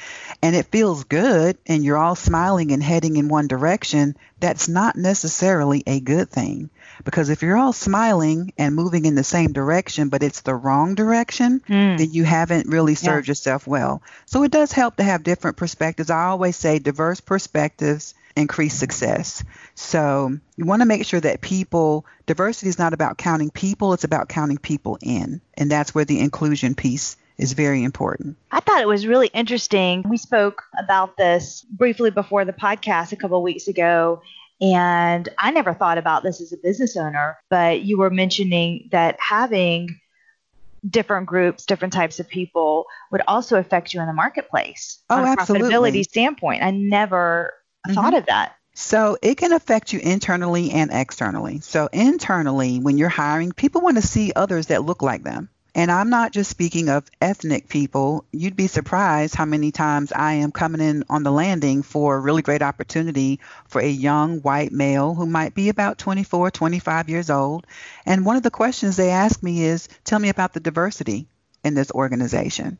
and 0.40 0.54
it 0.54 0.66
feels 0.66 1.02
good 1.04 1.58
and 1.66 1.84
you're 1.84 1.96
all 1.96 2.14
smiling 2.14 2.70
and 2.70 2.82
heading 2.82 3.16
in 3.16 3.28
one 3.28 3.48
direction, 3.48 4.16
that's 4.38 4.68
not 4.68 4.94
necessarily 4.94 5.82
a 5.86 5.98
good 6.00 6.30
thing. 6.30 6.70
Because 7.04 7.28
if 7.28 7.42
you're 7.42 7.56
all 7.56 7.72
smiling 7.72 8.52
and 8.58 8.74
moving 8.74 9.04
in 9.04 9.14
the 9.14 9.24
same 9.24 9.52
direction, 9.52 10.08
but 10.08 10.22
it's 10.22 10.42
the 10.42 10.54
wrong 10.54 10.94
direction, 10.94 11.60
mm. 11.60 11.98
then 11.98 12.12
you 12.12 12.24
haven't 12.24 12.68
really 12.68 12.94
served 12.94 13.26
yeah. 13.26 13.32
yourself 13.32 13.66
well. 13.66 14.02
So 14.26 14.42
it 14.42 14.52
does 14.52 14.72
help 14.72 14.96
to 14.96 15.02
have 15.02 15.22
different 15.22 15.56
perspectives. 15.56 16.10
I 16.10 16.26
always 16.26 16.56
say 16.56 16.78
diverse 16.78 17.20
perspectives 17.20 18.14
increase 18.36 18.74
success. 18.74 19.44
So 19.74 20.36
you 20.56 20.64
want 20.64 20.82
to 20.82 20.86
make 20.86 21.04
sure 21.06 21.20
that 21.20 21.40
people, 21.40 22.04
diversity 22.26 22.68
is 22.68 22.78
not 22.78 22.92
about 22.92 23.18
counting 23.18 23.50
people, 23.50 23.92
it's 23.92 24.04
about 24.04 24.28
counting 24.28 24.58
people 24.58 24.98
in. 25.00 25.40
And 25.54 25.70
that's 25.70 25.94
where 25.94 26.04
the 26.04 26.20
inclusion 26.20 26.74
piece 26.74 27.16
is 27.36 27.52
very 27.52 27.82
important. 27.82 28.36
I 28.50 28.60
thought 28.60 28.80
it 28.80 28.88
was 28.88 29.06
really 29.06 29.28
interesting. 29.28 30.04
We 30.08 30.16
spoke 30.16 30.62
about 30.78 31.16
this 31.16 31.64
briefly 31.68 32.10
before 32.10 32.44
the 32.44 32.52
podcast 32.52 33.12
a 33.12 33.16
couple 33.16 33.38
of 33.38 33.42
weeks 33.42 33.66
ago, 33.68 34.22
and 34.64 35.28
I 35.36 35.50
never 35.50 35.74
thought 35.74 35.98
about 35.98 36.22
this 36.22 36.40
as 36.40 36.52
a 36.54 36.56
business 36.56 36.96
owner, 36.96 37.36
but 37.50 37.82
you 37.82 37.98
were 37.98 38.08
mentioning 38.08 38.88
that 38.92 39.20
having 39.20 40.00
different 40.88 41.26
groups, 41.26 41.66
different 41.66 41.92
types 41.92 42.18
of 42.18 42.28
people 42.28 42.86
would 43.12 43.20
also 43.28 43.58
affect 43.58 43.92
you 43.92 44.00
in 44.00 44.06
the 44.06 44.14
marketplace 44.14 45.02
oh, 45.10 45.16
on 45.16 45.24
a 45.24 45.26
absolutely. 45.28 45.68
profitability 45.68 46.04
standpoint. 46.04 46.62
I 46.62 46.70
never 46.70 47.52
mm-hmm. 47.86 47.94
thought 47.94 48.14
of 48.14 48.24
that. 48.26 48.56
So 48.72 49.18
it 49.20 49.36
can 49.36 49.52
affect 49.52 49.92
you 49.92 50.00
internally 50.00 50.70
and 50.70 50.90
externally. 50.90 51.60
So 51.60 51.90
internally, 51.92 52.80
when 52.80 52.96
you're 52.96 53.10
hiring, 53.10 53.52
people 53.52 53.82
want 53.82 53.98
to 53.98 54.02
see 54.02 54.32
others 54.34 54.66
that 54.66 54.82
look 54.82 55.02
like 55.02 55.24
them. 55.24 55.50
And 55.76 55.90
I'm 55.90 56.08
not 56.08 56.32
just 56.32 56.50
speaking 56.50 56.88
of 56.88 57.10
ethnic 57.20 57.68
people. 57.68 58.24
You'd 58.30 58.54
be 58.54 58.68
surprised 58.68 59.34
how 59.34 59.44
many 59.44 59.72
times 59.72 60.12
I 60.12 60.34
am 60.34 60.52
coming 60.52 60.80
in 60.80 61.02
on 61.10 61.24
the 61.24 61.32
landing 61.32 61.82
for 61.82 62.14
a 62.14 62.20
really 62.20 62.42
great 62.42 62.62
opportunity 62.62 63.40
for 63.66 63.80
a 63.80 63.88
young 63.88 64.38
white 64.38 64.70
male 64.70 65.14
who 65.14 65.26
might 65.26 65.52
be 65.52 65.70
about 65.70 65.98
24, 65.98 66.52
25 66.52 67.08
years 67.08 67.28
old. 67.28 67.66
And 68.06 68.24
one 68.24 68.36
of 68.36 68.44
the 68.44 68.52
questions 68.52 68.96
they 68.96 69.10
ask 69.10 69.42
me 69.42 69.64
is, 69.64 69.88
tell 70.04 70.20
me 70.20 70.28
about 70.28 70.52
the 70.52 70.60
diversity 70.60 71.26
in 71.64 71.74
this 71.74 71.90
organization. 71.90 72.78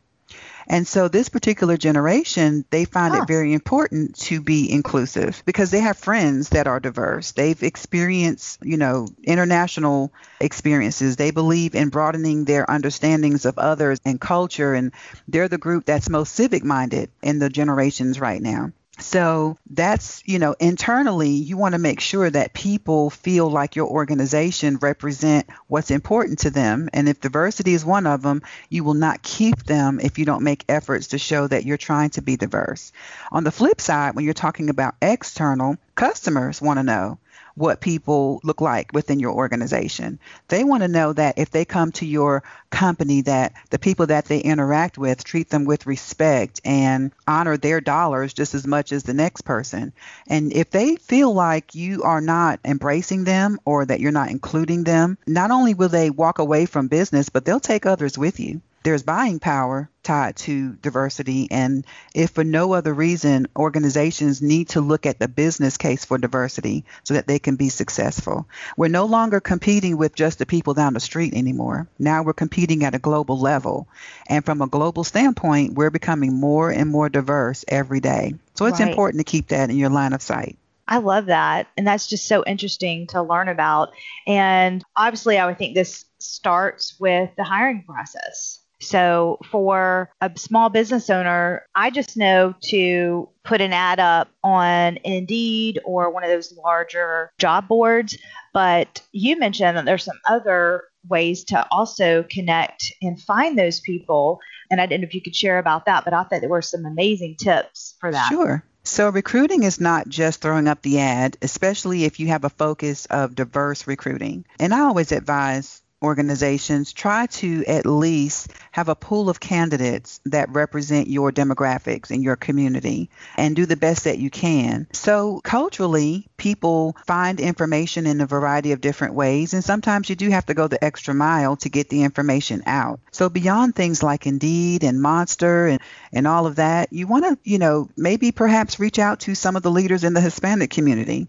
And 0.67 0.87
so 0.87 1.09
this 1.09 1.29
particular 1.29 1.77
generation, 1.77 2.65
they 2.71 2.85
find 2.85 3.15
huh. 3.15 3.23
it 3.23 3.29
very 3.29 3.53
important 3.53 4.17
to 4.21 4.41
be 4.41 4.71
inclusive 4.71 5.43
because 5.45 5.71
they 5.71 5.81
have 5.81 5.99
friends 5.99 6.51
that 6.51 6.67
are 6.67 6.81
diverse. 6.81 7.33
They've 7.33 7.63
experienced, 7.63 8.61
you 8.63 8.77
know, 8.77 9.09
international 9.23 10.13
experiences. 10.41 11.17
They 11.17 11.31
believe 11.31 11.75
in 11.75 11.89
broadening 11.91 12.45
their 12.45 12.71
understandings 12.71 13.45
of 13.45 13.59
others 13.59 14.01
and 14.05 14.21
culture 14.21 14.75
and 14.75 14.93
they're 15.29 15.49
the 15.49 15.59
group 15.59 15.85
that's 15.85 16.09
most 16.09 16.35
civic 16.35 16.65
minded 16.65 17.11
in 17.23 17.39
the 17.39 17.51
generations 17.51 18.21
right 18.21 18.41
now. 18.41 18.73
So 19.01 19.59
that's, 19.71 20.23
you 20.25 20.39
know, 20.39 20.55
internally, 20.61 21.31
you 21.31 21.57
want 21.57 21.73
to 21.73 21.81
make 21.81 22.01
sure 22.01 22.31
that 22.31 22.55
people 22.55 23.11
feel 23.11 23.51
like 23.51 23.75
your 23.75 23.89
organization 23.89 24.77
represent 24.77 25.49
what's 25.67 25.91
important 25.91 26.41
to 26.41 26.51
them. 26.51 26.89
And 26.93 27.09
if 27.09 27.21
diversity 27.21 27.75
is 27.75 27.85
one 27.85 28.07
of 28.07 28.23
them, 28.23 28.43
you 28.69 28.85
will 28.85 28.95
not 28.95 29.23
keep 29.23 29.65
them 29.65 29.99
if 30.01 30.19
you 30.19 30.25
don't 30.25 30.45
make 30.45 30.65
efforts 30.69 31.09
to 31.09 31.19
show 31.19 31.47
that 31.49 31.65
you're 31.65 31.77
trying 31.77 32.11
to 32.11 32.23
be 32.23 32.37
diverse. 32.37 32.93
On 33.33 33.43
the 33.43 33.51
flip 33.51 33.81
side, 33.81 34.15
when 34.15 34.25
you're 34.25 34.35
talking 34.35 34.71
about 34.71 34.95
external, 35.03 35.77
customers 35.97 36.63
want 36.63 36.79
to 36.79 36.85
know 36.85 37.19
what 37.55 37.81
people 37.81 38.41
look 38.43 38.61
like 38.61 38.91
within 38.93 39.21
your 39.21 39.33
organization. 39.33 40.19
They 40.49 40.65
want 40.65 40.83
to 40.83 40.89
know 40.89 41.13
that 41.13 41.39
if 41.39 41.51
they 41.51 41.65
come 41.65 41.93
to 41.93 42.07
your 42.07 42.43
company 42.71 43.23
that 43.23 43.53
the 43.71 43.79
people 43.79 44.07
that 44.09 44.25
they 44.25 44.41
interact 44.41 44.99
with 44.99 45.23
treat 45.23 45.51
them 45.51 45.65
with 45.65 45.87
respect 45.87 46.61
and 46.65 47.13
honor 47.27 47.57
their 47.57 47.81
dollars 47.81 48.35
just 48.35 48.55
as 48.55 48.67
much 48.67 48.91
as 48.93 49.05
the 49.05 49.15
next 49.15 49.43
person. 49.43 49.93
And 50.27 50.53
if 50.53 50.71
they 50.71 50.97
feel 50.97 51.33
like 51.33 51.75
you 51.75 52.03
are 52.03 52.21
not 52.21 52.59
embracing 52.65 53.25
them 53.25 53.61
or 53.65 53.85
that 53.87 54.01
you're 54.01 54.11
not 54.11 54.31
including 54.31 54.85
them, 54.85 55.19
not 55.27 55.51
only 55.51 55.75
will 55.75 55.89
they 55.89 56.11
walk 56.11 56.39
away 56.39 56.67
from 56.67 56.89
business, 56.89 57.29
but 57.29 57.45
they'll 57.45 57.61
take 57.61 57.87
others 57.87 58.19
with 58.19 58.41
you. 58.41 58.61
There's 58.85 59.03
buying 59.03 59.41
power 59.41 59.91
tied 60.03 60.37
to 60.37 60.75
diversity. 60.75 61.49
And 61.51 61.87
if 62.15 62.31
for 62.31 62.45
no 62.45 62.75
other 62.75 62.93
reason, 62.93 63.49
organizations 63.57 64.43
need 64.43 64.69
to 64.71 64.83
look 64.83 65.07
at 65.07 65.19
the 65.19 65.27
business 65.27 65.79
case 65.79 66.05
for 66.05 66.19
diversity 66.19 66.85
so 67.03 67.15
that 67.15 67.27
they 67.27 67.39
can 67.39 67.57
be 67.57 67.71
successful. 67.71 68.47
We're 68.77 68.89
no 68.89 69.07
longer 69.07 69.41
competing 69.41 69.97
with 69.97 70.15
just 70.15 70.39
the 70.39 70.47
people 70.47 70.75
down 70.75 70.93
the 70.93 71.01
street 71.01 71.33
anymore. 71.33 71.89
Now 71.99 72.23
we're 72.23 72.35
competing 72.35 72.85
at 72.85 72.95
a 72.95 72.99
global 72.99 73.41
level. 73.41 73.89
And 74.29 74.45
from 74.45 74.61
a 74.61 74.67
global 74.67 75.03
standpoint, 75.03 75.75
we're 75.75 75.91
becoming 75.91 76.39
more 76.39 76.71
and 76.71 76.91
more 76.91 77.09
diverse 77.09 77.65
every 77.67 78.01
day. 78.01 78.35
So 78.55 78.67
it's 78.67 78.81
right. 78.81 78.89
important 78.89 79.21
to 79.21 79.31
keep 79.31 79.49
that 79.49 79.71
in 79.71 79.77
your 79.77 79.91
line 79.91 80.13
of 80.13 80.21
sight. 80.21 80.59
I 80.87 80.99
love 80.99 81.27
that. 81.27 81.69
And 81.79 81.87
that's 81.87 82.07
just 82.07 82.29
so 82.29 82.45
interesting 82.47 83.07
to 83.09 83.23
learn 83.23 83.49
about. 83.49 83.95
And 84.27 84.85
obviously, 84.95 85.39
I 85.39 85.47
would 85.47 85.57
think 85.57 85.75
this 85.75 86.05
starts 86.19 87.01
with 87.01 87.31
the 87.37 87.45
hiring 87.45 87.85
process. 87.85 88.61
So 88.85 89.39
for 89.51 90.11
a 90.21 90.31
small 90.37 90.69
business 90.69 91.11
owner, 91.11 91.67
I 91.75 91.91
just 91.91 92.17
know 92.17 92.55
to 92.65 93.29
put 93.45 93.61
an 93.61 93.73
ad 93.73 94.01
up 94.01 94.29
on 94.43 94.99
Indeed 95.05 95.81
or 95.85 96.11
one 96.11 96.25
of 96.25 96.31
those 96.31 96.57
larger 96.57 97.31
job 97.39 97.69
boards. 97.69 98.17
But 98.53 99.03
you 99.13 99.39
mentioned 99.39 99.77
that 99.77 99.85
there's 99.85 100.05
some 100.05 100.21
other 100.27 100.85
ways 101.09 101.45
to 101.45 101.67
also 101.71 102.25
connect 102.31 102.93
and 103.03 103.21
find 103.21 103.59
those 103.59 103.81
people. 103.81 104.41
And 104.71 104.81
I 104.81 104.87
didn't 104.87 105.03
know 105.03 105.09
if 105.09 105.15
you 105.15 105.23
could 105.23 105.37
share 105.37 105.59
about 105.59 105.87
that, 105.87 106.05
but 106.05 106.15
I 106.15 106.23
thought 106.23 106.41
there 106.41 106.49
were 106.49 106.63
some 106.63 106.87
amazing 106.87 107.37
tips 107.37 107.97
for 108.01 108.11
that. 108.11 108.29
Sure. 108.29 108.65
So, 108.87 109.09
recruiting 109.09 109.63
is 109.63 109.81
not 109.81 110.11
just 110.11 110.43
throwing 110.43 110.69
up 110.69 110.83
the 110.83 111.01
ad, 111.01 111.39
especially 111.41 112.05
if 112.05 112.21
you 112.21 112.27
have 112.29 112.45
a 112.45 112.51
focus 112.51 113.07
of 113.07 113.35
diverse 113.35 113.87
recruiting. 113.87 114.45
And 114.61 114.75
I 114.75 114.81
always 114.81 115.11
advise 115.11 115.81
organizations 116.05 116.93
try 116.93 117.27
to 117.27 117.65
at 117.67 117.87
least 117.87 118.53
have 118.71 118.89
a 118.89 118.95
pool 118.95 119.29
of 119.29 119.41
candidates 119.41 120.21
that 120.27 120.51
represent 120.51 121.09
your 121.09 121.33
demographics 121.33 122.11
and 122.11 122.23
your 122.23 122.37
community 122.37 123.11
and 123.37 123.57
do 123.57 123.67
the 123.67 123.77
best 123.77 124.05
that 124.05 124.19
you 124.19 124.31
can. 124.31 124.87
So, 124.93 125.41
culturally, 125.43 126.29
people 126.37 126.97
find 127.07 127.41
information 127.41 128.07
in 128.07 128.21
a 128.21 128.27
variety 128.27 128.73
of 128.73 128.81
different 128.81 129.15
ways, 129.15 129.55
and 129.55 129.65
sometimes 129.65 130.09
you 130.09 130.17
do 130.17 130.31
have 130.31 130.47
to 130.47 130.55
go 130.55 130.69
the 130.69 130.83
extra 130.83 131.15
mile 131.15 131.57
to 131.57 131.69
get 131.69 131.89
the 131.89 132.03
information 132.03 132.63
out. 132.67 133.01
So, 133.11 133.29
beyond 133.29 133.75
things 133.75 134.03
like 134.03 134.27
Indeed 134.27 134.85
and 134.85 135.01
Monster 135.01 135.67
and, 135.67 135.81
and 136.13 136.27
all 136.27 136.47
of 136.47 136.57
that, 136.57 136.93
you 136.93 137.07
want 137.07 137.25
to, 137.25 137.39
you 137.43 137.59
know, 137.59 137.89
maybe 137.97 138.33
perhaps 138.33 138.79
reach 138.79 138.99
out 138.99 139.21
to 139.21 139.35
some 139.35 139.57
of 139.57 139.63
the 139.63 139.71
leaders 139.71 140.05
in 140.05 140.15
the 140.15 140.21
Hispanic 140.21 140.71
community. 140.71 141.29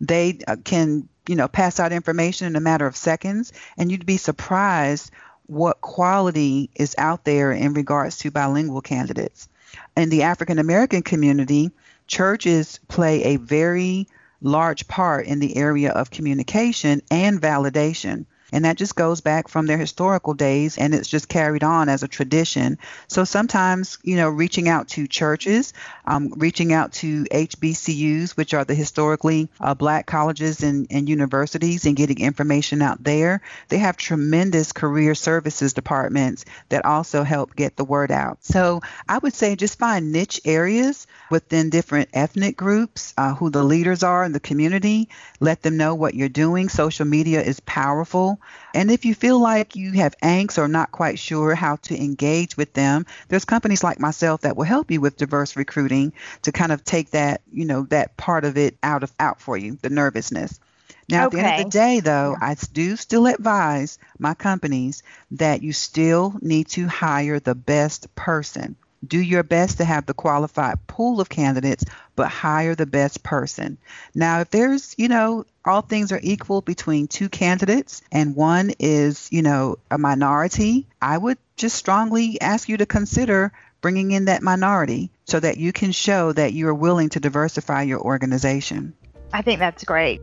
They 0.00 0.38
uh, 0.46 0.56
can 0.62 1.08
you 1.28 1.36
know, 1.36 1.48
pass 1.48 1.80
out 1.80 1.92
information 1.92 2.46
in 2.46 2.56
a 2.56 2.60
matter 2.60 2.86
of 2.86 2.96
seconds, 2.96 3.52
and 3.76 3.90
you'd 3.90 4.06
be 4.06 4.16
surprised 4.16 5.10
what 5.46 5.80
quality 5.80 6.70
is 6.74 6.94
out 6.98 7.24
there 7.24 7.52
in 7.52 7.74
regards 7.74 8.18
to 8.18 8.30
bilingual 8.30 8.80
candidates. 8.80 9.48
In 9.96 10.08
the 10.08 10.22
African 10.22 10.58
American 10.58 11.02
community, 11.02 11.70
churches 12.06 12.80
play 12.88 13.22
a 13.24 13.36
very 13.36 14.08
large 14.40 14.86
part 14.88 15.26
in 15.26 15.38
the 15.40 15.56
area 15.56 15.90
of 15.90 16.10
communication 16.10 17.02
and 17.10 17.40
validation. 17.40 18.26
And 18.56 18.64
that 18.64 18.78
just 18.78 18.96
goes 18.96 19.20
back 19.20 19.48
from 19.48 19.66
their 19.66 19.76
historical 19.76 20.32
days 20.32 20.78
and 20.78 20.94
it's 20.94 21.10
just 21.10 21.28
carried 21.28 21.62
on 21.62 21.90
as 21.90 22.02
a 22.02 22.08
tradition. 22.08 22.78
So 23.06 23.24
sometimes, 23.24 23.98
you 24.02 24.16
know, 24.16 24.30
reaching 24.30 24.66
out 24.66 24.88
to 24.88 25.06
churches, 25.06 25.74
um, 26.06 26.32
reaching 26.34 26.72
out 26.72 26.94
to 26.94 27.24
HBCUs, 27.24 28.34
which 28.34 28.54
are 28.54 28.64
the 28.64 28.74
historically 28.74 29.50
uh, 29.60 29.74
black 29.74 30.06
colleges 30.06 30.62
and, 30.62 30.86
and 30.88 31.06
universities, 31.06 31.84
and 31.84 31.96
getting 31.96 32.18
information 32.18 32.80
out 32.80 33.04
there. 33.04 33.42
They 33.68 33.76
have 33.76 33.98
tremendous 33.98 34.72
career 34.72 35.14
services 35.14 35.74
departments 35.74 36.46
that 36.70 36.86
also 36.86 37.24
help 37.24 37.56
get 37.56 37.76
the 37.76 37.84
word 37.84 38.10
out. 38.10 38.42
So 38.42 38.80
I 39.06 39.18
would 39.18 39.34
say 39.34 39.54
just 39.56 39.78
find 39.78 40.12
niche 40.12 40.40
areas 40.46 41.06
within 41.30 41.68
different 41.68 42.08
ethnic 42.14 42.56
groups, 42.56 43.12
uh, 43.18 43.34
who 43.34 43.50
the 43.50 43.64
leaders 43.64 44.02
are 44.02 44.24
in 44.24 44.32
the 44.32 44.40
community. 44.40 45.10
Let 45.40 45.60
them 45.60 45.76
know 45.76 45.94
what 45.94 46.14
you're 46.14 46.30
doing. 46.30 46.70
Social 46.70 47.04
media 47.04 47.42
is 47.42 47.60
powerful. 47.60 48.40
And 48.74 48.90
if 48.90 49.04
you 49.04 49.14
feel 49.14 49.38
like 49.38 49.76
you 49.76 49.92
have 49.92 50.16
angst 50.18 50.58
or 50.58 50.68
not 50.68 50.92
quite 50.92 51.18
sure 51.18 51.54
how 51.54 51.76
to 51.76 51.96
engage 51.96 52.56
with 52.56 52.72
them, 52.72 53.06
there's 53.28 53.44
companies 53.44 53.82
like 53.82 53.98
myself 53.98 54.42
that 54.42 54.56
will 54.56 54.64
help 54.64 54.90
you 54.90 55.00
with 55.00 55.16
diverse 55.16 55.56
recruiting 55.56 56.12
to 56.42 56.52
kind 56.52 56.72
of 56.72 56.84
take 56.84 57.10
that, 57.10 57.40
you 57.52 57.64
know, 57.64 57.82
that 57.84 58.16
part 58.16 58.44
of 58.44 58.56
it 58.56 58.76
out 58.82 59.02
of 59.02 59.12
out 59.18 59.40
for 59.40 59.56
you, 59.56 59.78
the 59.82 59.90
nervousness. 59.90 60.60
Now, 61.08 61.26
okay. 61.26 61.38
at 61.38 61.42
the 61.42 61.48
end 61.48 61.60
of 61.60 61.66
the 61.66 61.78
day, 61.78 62.00
though. 62.00 62.36
I 62.40 62.56
do 62.72 62.96
still 62.96 63.26
advise 63.26 63.98
my 64.18 64.34
companies 64.34 65.02
that 65.32 65.62
you 65.62 65.72
still 65.72 66.34
need 66.40 66.68
to 66.68 66.88
hire 66.88 67.38
the 67.38 67.54
best 67.54 68.14
person. 68.14 68.76
Do 69.06 69.20
your 69.20 69.42
best 69.42 69.78
to 69.78 69.84
have 69.84 70.06
the 70.06 70.14
qualified 70.14 70.86
pool 70.86 71.20
of 71.20 71.28
candidates, 71.28 71.84
but 72.14 72.28
hire 72.28 72.74
the 72.74 72.86
best 72.86 73.22
person. 73.22 73.78
Now, 74.14 74.40
if 74.40 74.50
there's, 74.50 74.94
you 74.96 75.08
know, 75.08 75.44
all 75.64 75.82
things 75.82 76.12
are 76.12 76.20
equal 76.22 76.60
between 76.60 77.08
two 77.08 77.28
candidates 77.28 78.02
and 78.10 78.36
one 78.36 78.72
is, 78.78 79.28
you 79.30 79.42
know, 79.42 79.78
a 79.90 79.98
minority, 79.98 80.86
I 81.00 81.18
would 81.18 81.38
just 81.56 81.76
strongly 81.76 82.40
ask 82.40 82.68
you 82.68 82.76
to 82.78 82.86
consider 82.86 83.52
bringing 83.80 84.12
in 84.12 84.24
that 84.24 84.42
minority 84.42 85.10
so 85.24 85.38
that 85.40 85.58
you 85.58 85.72
can 85.72 85.92
show 85.92 86.32
that 86.32 86.52
you're 86.52 86.74
willing 86.74 87.08
to 87.10 87.20
diversify 87.20 87.82
your 87.82 88.00
organization. 88.00 88.94
I 89.32 89.42
think 89.42 89.58
that's 89.58 89.84
great. 89.84 90.20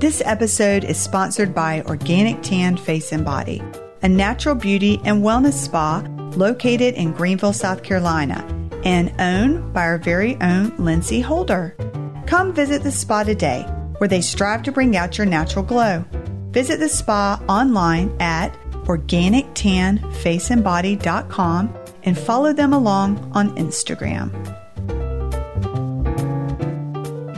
This 0.00 0.20
episode 0.24 0.84
is 0.84 0.98
sponsored 0.98 1.54
by 1.54 1.82
Organic 1.82 2.42
Tan 2.42 2.76
Face 2.76 3.12
and 3.12 3.24
Body, 3.24 3.62
a 4.02 4.08
natural 4.08 4.54
beauty 4.54 5.00
and 5.04 5.22
wellness 5.22 5.54
spa 5.54 6.04
located 6.36 6.94
in 6.94 7.12
Greenville, 7.12 7.52
South 7.52 7.82
Carolina, 7.82 8.44
and 8.84 9.12
owned 9.20 9.72
by 9.72 9.82
our 9.82 9.98
very 9.98 10.36
own 10.40 10.72
Lindsey 10.78 11.20
Holder. 11.20 11.76
Come 12.26 12.52
visit 12.52 12.82
the 12.82 12.92
spa 12.92 13.22
today, 13.22 13.62
where 13.98 14.08
they 14.08 14.20
strive 14.20 14.62
to 14.64 14.72
bring 14.72 14.96
out 14.96 15.18
your 15.18 15.26
natural 15.26 15.64
glow. 15.64 16.04
Visit 16.50 16.80
the 16.80 16.88
spa 16.88 17.40
online 17.48 18.16
at 18.20 18.52
organictanfaceandbody.com 18.84 21.74
and 22.02 22.18
follow 22.18 22.52
them 22.52 22.72
along 22.72 23.30
on 23.34 23.56
Instagram 23.56 24.65